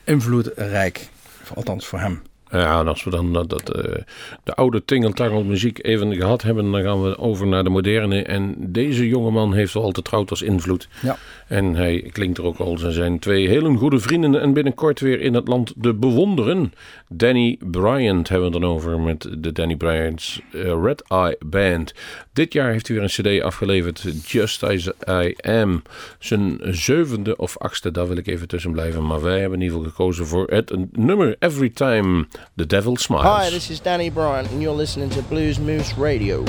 invloedrijk. 0.03 1.09
Althans 1.55 1.85
voor 1.85 1.99
hem. 1.99 2.21
Ja, 2.51 2.79
en 2.79 2.87
als 2.87 3.03
we 3.03 3.09
dan 3.09 3.33
dat, 3.33 3.49
dat, 3.49 3.75
uh, 3.75 3.95
de 4.43 4.53
oude 4.55 4.85
tingeltangel 4.85 5.43
muziek 5.43 5.85
even 5.85 6.15
gehad 6.15 6.41
hebben, 6.41 6.71
dan 6.71 6.81
gaan 6.81 7.03
we 7.03 7.17
over 7.17 7.47
naar 7.47 7.63
de 7.63 7.69
moderne. 7.69 8.23
En 8.23 8.55
deze 8.57 9.07
jongeman 9.07 9.53
heeft 9.53 9.75
al 9.75 9.91
te 9.91 10.01
trouwd 10.01 10.29
als 10.29 10.41
invloed. 10.41 10.87
Ja. 11.01 11.17
En 11.47 11.75
hij 11.75 12.09
klinkt 12.11 12.37
er 12.37 12.43
ook 12.43 12.57
al. 12.57 12.77
Ze 12.77 12.91
zijn 12.91 13.19
twee 13.19 13.47
hele 13.47 13.75
goede 13.77 13.99
vrienden 13.99 14.41
en 14.41 14.53
binnenkort 14.53 14.99
weer 14.99 15.21
in 15.21 15.33
het 15.33 15.47
land 15.47 15.73
te 15.81 15.93
bewonderen. 15.93 16.73
Danny 17.09 17.57
Bryant 17.71 18.29
hebben 18.29 18.51
we 18.51 18.59
dan 18.59 18.69
over 18.69 18.99
met 18.99 19.29
de 19.37 19.51
Danny 19.51 19.75
Bryant's 19.75 20.41
uh, 20.51 20.73
Red 20.83 21.03
Eye 21.07 21.37
Band. 21.45 21.93
Dit 22.33 22.53
jaar 22.53 22.71
heeft 22.71 22.87
hij 22.87 22.95
weer 22.95 23.05
een 23.05 23.39
cd 23.39 23.43
afgeleverd, 23.43 24.05
Just 24.25 24.63
As 24.63 24.89
I 25.09 25.35
Am. 25.41 25.81
Zijn 26.19 26.59
zevende 26.61 27.37
of 27.37 27.57
achtste, 27.57 27.91
daar 27.91 28.07
wil 28.07 28.17
ik 28.17 28.27
even 28.27 28.47
tussen 28.47 28.71
blijven. 28.71 29.05
Maar 29.05 29.21
wij 29.21 29.39
hebben 29.39 29.59
in 29.59 29.65
ieder 29.65 29.77
geval 29.77 29.93
gekozen 29.95 30.25
voor 30.25 30.47
het 30.47 30.75
nummer 30.91 31.35
Every 31.39 31.69
Time 31.69 32.25
The 32.55 32.65
Devil 32.65 32.97
Smiles. 32.97 33.43
Hi, 33.43 33.49
this 33.49 33.69
is 33.69 33.81
Danny 33.81 34.11
Bryant 34.11 34.51
and 34.51 34.61
you're 34.61 34.77
listening 34.77 35.11
to 35.11 35.21
Blues 35.29 35.59
Moose 35.59 35.93
Radio. 35.99 36.43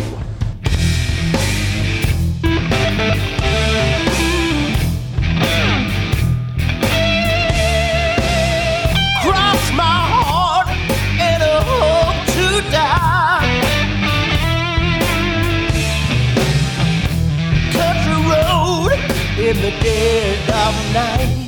Dead 19.80 20.50
of 20.50 20.92
night. 20.92 21.47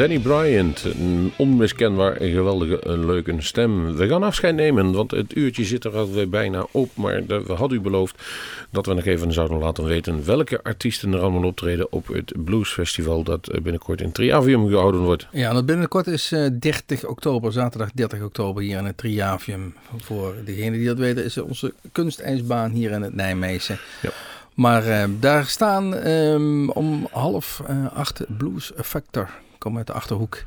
Danny 0.00 0.18
Bryant. 0.18 0.84
Een 0.84 1.32
onmiskenbaar 1.36 2.20
een 2.20 2.32
geweldige, 2.32 2.86
een 2.86 3.06
leuke 3.06 3.34
stem. 3.38 3.96
We 3.96 4.08
gaan 4.08 4.22
afscheid 4.22 4.54
nemen, 4.54 4.92
want 4.92 5.10
het 5.10 5.36
uurtje 5.36 5.64
zit 5.64 5.84
er 5.84 5.96
alweer 5.96 6.28
bijna 6.28 6.66
op. 6.70 6.96
Maar 6.96 7.26
we 7.26 7.52
hadden 7.52 7.78
u 7.78 7.80
beloofd 7.80 8.22
dat 8.70 8.86
we 8.86 8.94
nog 8.94 9.04
even 9.04 9.32
zouden 9.32 9.58
laten 9.58 9.84
weten 9.84 10.24
welke 10.24 10.62
artiesten 10.62 11.12
er 11.12 11.20
allemaal 11.20 11.44
optreden 11.44 11.92
op 11.92 12.06
het 12.08 12.32
Blues 12.44 12.72
Festival. 12.72 13.22
Dat 13.22 13.48
eh, 13.48 13.60
binnenkort 13.60 14.00
in 14.00 14.12
Triavium 14.12 14.68
gehouden 14.68 15.00
wordt. 15.00 15.26
Ja, 15.32 15.52
dat 15.52 15.66
binnenkort 15.66 16.06
is 16.06 16.32
eh, 16.32 16.46
30 16.60 17.06
oktober, 17.06 17.52
zaterdag 17.52 17.90
30 17.94 18.22
oktober 18.22 18.62
hier 18.62 18.78
in 18.78 18.84
het 18.84 18.96
Triavium. 18.96 19.74
Voor 19.96 20.34
degenen 20.44 20.78
die 20.78 20.86
dat 20.86 20.98
weten, 20.98 21.24
is 21.24 21.38
onze 21.38 21.74
kunstijsbaan 21.92 22.70
hier 22.70 22.90
in 22.90 23.02
het 23.02 23.14
Nijmeegse. 23.14 23.78
Ja. 24.02 24.10
Maar 24.54 24.86
eh, 24.86 25.08
daar 25.18 25.46
staan 25.46 25.94
ehm, 25.94 26.68
om 26.68 27.08
half 27.10 27.62
eh, 27.66 27.86
acht 27.94 28.24
Blues 28.28 28.72
Factor. 28.76 29.28
Kom 29.60 29.76
uit 29.76 29.86
de 29.86 29.92
achterhoek. 29.92 30.44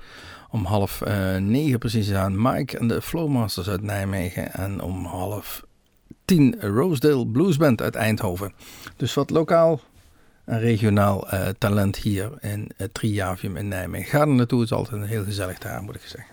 Om 0.49 0.65
half 0.65 1.01
eh, 1.01 1.35
negen 1.35 1.79
precies 1.79 2.13
aan 2.13 2.41
Mike 2.41 2.77
en 2.77 2.87
de 2.87 3.01
Flowmasters 3.01 3.69
uit 3.69 3.81
Nijmegen. 3.81 4.53
En 4.53 4.81
om 4.81 5.05
half 5.05 5.63
tien 6.25 6.55
Rosedale 6.59 7.27
Blues 7.27 7.57
Band 7.57 7.81
uit 7.81 7.95
Eindhoven. 7.95 8.53
Dus 8.95 9.13
wat 9.13 9.29
lokaal 9.29 9.79
en 10.45 10.59
regionaal 10.59 11.29
eh, 11.29 11.47
talent 11.57 11.97
hier 11.97 12.31
in 12.41 12.71
het 12.75 12.93
Triavium 12.93 13.57
in 13.57 13.67
Nijmegen. 13.67 14.09
Ga 14.09 14.19
er 14.19 14.27
naartoe, 14.27 14.59
het 14.59 14.71
is 14.71 14.77
altijd 14.77 15.01
een 15.01 15.07
heel 15.07 15.23
gezellig 15.23 15.57
daar, 15.57 15.83
moet 15.83 15.95
ik 15.95 16.01
zeggen. 16.01 16.32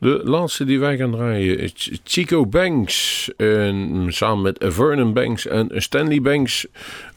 De 0.00 0.20
laatste 0.24 0.64
die 0.64 0.80
wij 0.80 0.96
gaan 0.96 1.10
draaien 1.10 1.58
is 1.58 1.72
Ch- 1.74 1.98
Chico 2.04 2.46
Banks. 2.46 3.30
En 3.36 4.06
samen 4.08 4.42
met 4.42 4.64
Vernon 4.68 5.12
Banks 5.12 5.46
en 5.46 5.68
Stanley 5.74 6.20
Banks 6.20 6.66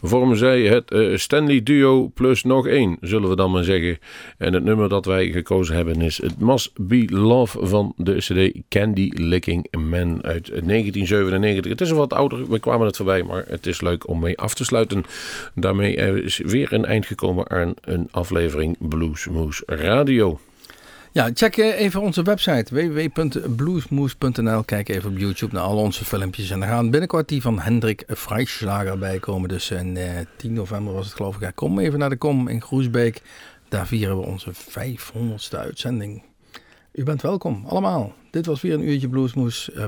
vormen 0.02 0.36
zij 0.36 0.62
het 0.62 0.90
eh, 0.90 1.16
Stanley 1.16 1.62
Duo 1.62 2.10
plus 2.14 2.42
nog 2.42 2.66
één, 2.66 2.96
zullen 3.00 3.28
we 3.28 3.36
dan 3.36 3.50
maar 3.50 3.64
zeggen. 3.64 3.98
En 4.38 4.52
het 4.52 4.64
nummer 4.64 4.88
dat 4.88 5.04
wij 5.04 5.30
gekozen 5.30 5.74
hebben 5.74 6.00
is 6.00 6.20
It 6.20 6.38
Must 6.38 6.70
Be 6.80 7.04
Love 7.08 7.66
van 7.66 7.92
de 7.96 8.16
CD 8.16 8.60
Candy 8.68 9.10
Licking 9.14 9.66
Man 9.70 10.22
uit 10.24 10.46
1997. 10.46 11.70
Het 11.70 11.80
is 11.80 11.90
een 11.90 11.96
wat 11.96 12.12
ouder, 12.12 12.50
we 12.50 12.58
kwamen 12.58 12.86
het 12.86 12.96
voorbij, 12.96 13.22
maar 13.22 13.44
het 13.48 13.66
is 13.66 13.80
leuk 13.80 14.08
om 14.08 14.20
mee 14.20 14.38
af 14.38 14.54
te 14.54 14.64
sluiten. 14.64 15.04
Daarmee 15.54 15.94
is 16.22 16.38
weer 16.44 16.72
een 16.72 16.84
eind 16.84 17.06
gekomen 17.06 17.50
aan 17.50 17.74
een 17.80 18.08
aflevering 18.10 18.76
Bluesmoose 18.88 19.62
Radio. 19.66 20.38
Ja, 21.14 21.30
check 21.34 21.56
eh, 21.56 21.80
even 21.80 22.00
onze 22.00 22.22
website 22.22 22.74
www.bluesmoes.nl. 22.74 24.62
Kijk 24.62 24.88
even 24.88 25.10
op 25.10 25.18
YouTube 25.18 25.54
naar 25.54 25.62
al 25.62 25.76
onze 25.76 26.04
filmpjes. 26.04 26.50
En 26.50 26.62
er 26.62 26.68
gaan 26.68 26.90
binnenkort 26.90 27.28
die 27.28 27.42
van 27.42 27.58
Hendrik 27.58 28.04
Freischlager 28.16 28.98
bij 28.98 29.18
komen. 29.18 29.48
Dus 29.48 29.70
in 29.70 29.96
eh, 29.96 30.10
10 30.36 30.52
november 30.52 30.94
was 30.94 31.06
het 31.06 31.14
geloof 31.14 31.34
ik. 31.34 31.40
Ja, 31.40 31.50
kom 31.50 31.78
even 31.78 31.98
naar 31.98 32.08
de 32.08 32.16
Kom 32.16 32.48
in 32.48 32.62
Groesbeek. 32.62 33.22
Daar 33.68 33.86
vieren 33.86 34.18
we 34.18 34.26
onze 34.26 34.52
500ste 34.52 35.58
uitzending. 35.58 36.22
U 36.92 37.02
bent 37.02 37.22
welkom, 37.22 37.64
allemaal. 37.66 38.12
Dit 38.30 38.46
was 38.46 38.60
weer 38.60 38.74
een 38.74 38.88
uurtje 38.88 39.08
Bluesmoes. 39.08 39.72
Eh, 39.72 39.84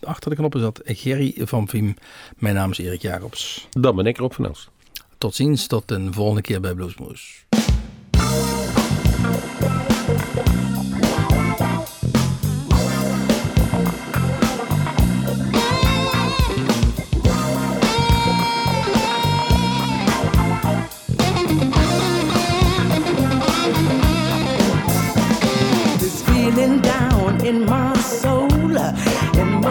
achter 0.00 0.30
de 0.30 0.36
knoppen 0.36 0.60
zat 0.60 0.80
Gerry 0.84 1.34
van 1.38 1.68
Viem. 1.68 1.96
Mijn 2.36 2.54
naam 2.54 2.70
is 2.70 2.78
Erik 2.78 3.02
Jacobs. 3.02 3.68
Dan 3.70 3.96
ben 3.96 4.06
ik 4.06 4.18
erop 4.18 4.34
van 4.34 4.46
Elst. 4.46 4.70
Tot 5.18 5.34
ziens, 5.34 5.66
tot 5.66 5.90
een 5.90 6.12
volgende 6.12 6.42
keer 6.42 6.60
bij 6.60 6.74
Bluesmoes. 6.74 7.46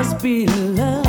must 0.03 0.21
be 0.21 0.45
love. 0.47 1.05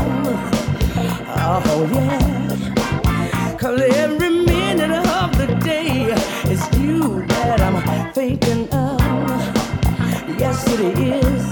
Oh, 1.66 1.90
yeah. 1.92 3.57
Cause 3.59 3.80
every 3.80 4.30
minute 4.30 4.92
of 5.20 5.36
the 5.36 5.49
day 5.64 6.12
is 6.53 6.62
you 6.78 7.26
that 7.26 7.61
I'm 7.61 8.12
thinking 8.12 8.62
of. 8.72 9.01
Yes, 10.38 10.64
it 10.68 10.80
is. 11.16 11.45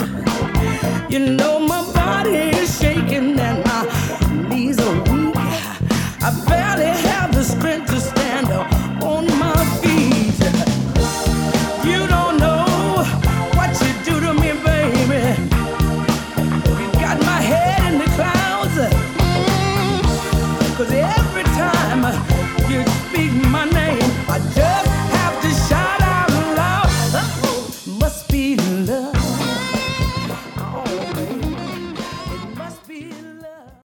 You 1.12 1.18
know, 1.36 1.58
my 1.58 1.82
body 1.92 2.50
is 2.60 2.78
shaking 2.78 3.38
and 3.40 3.71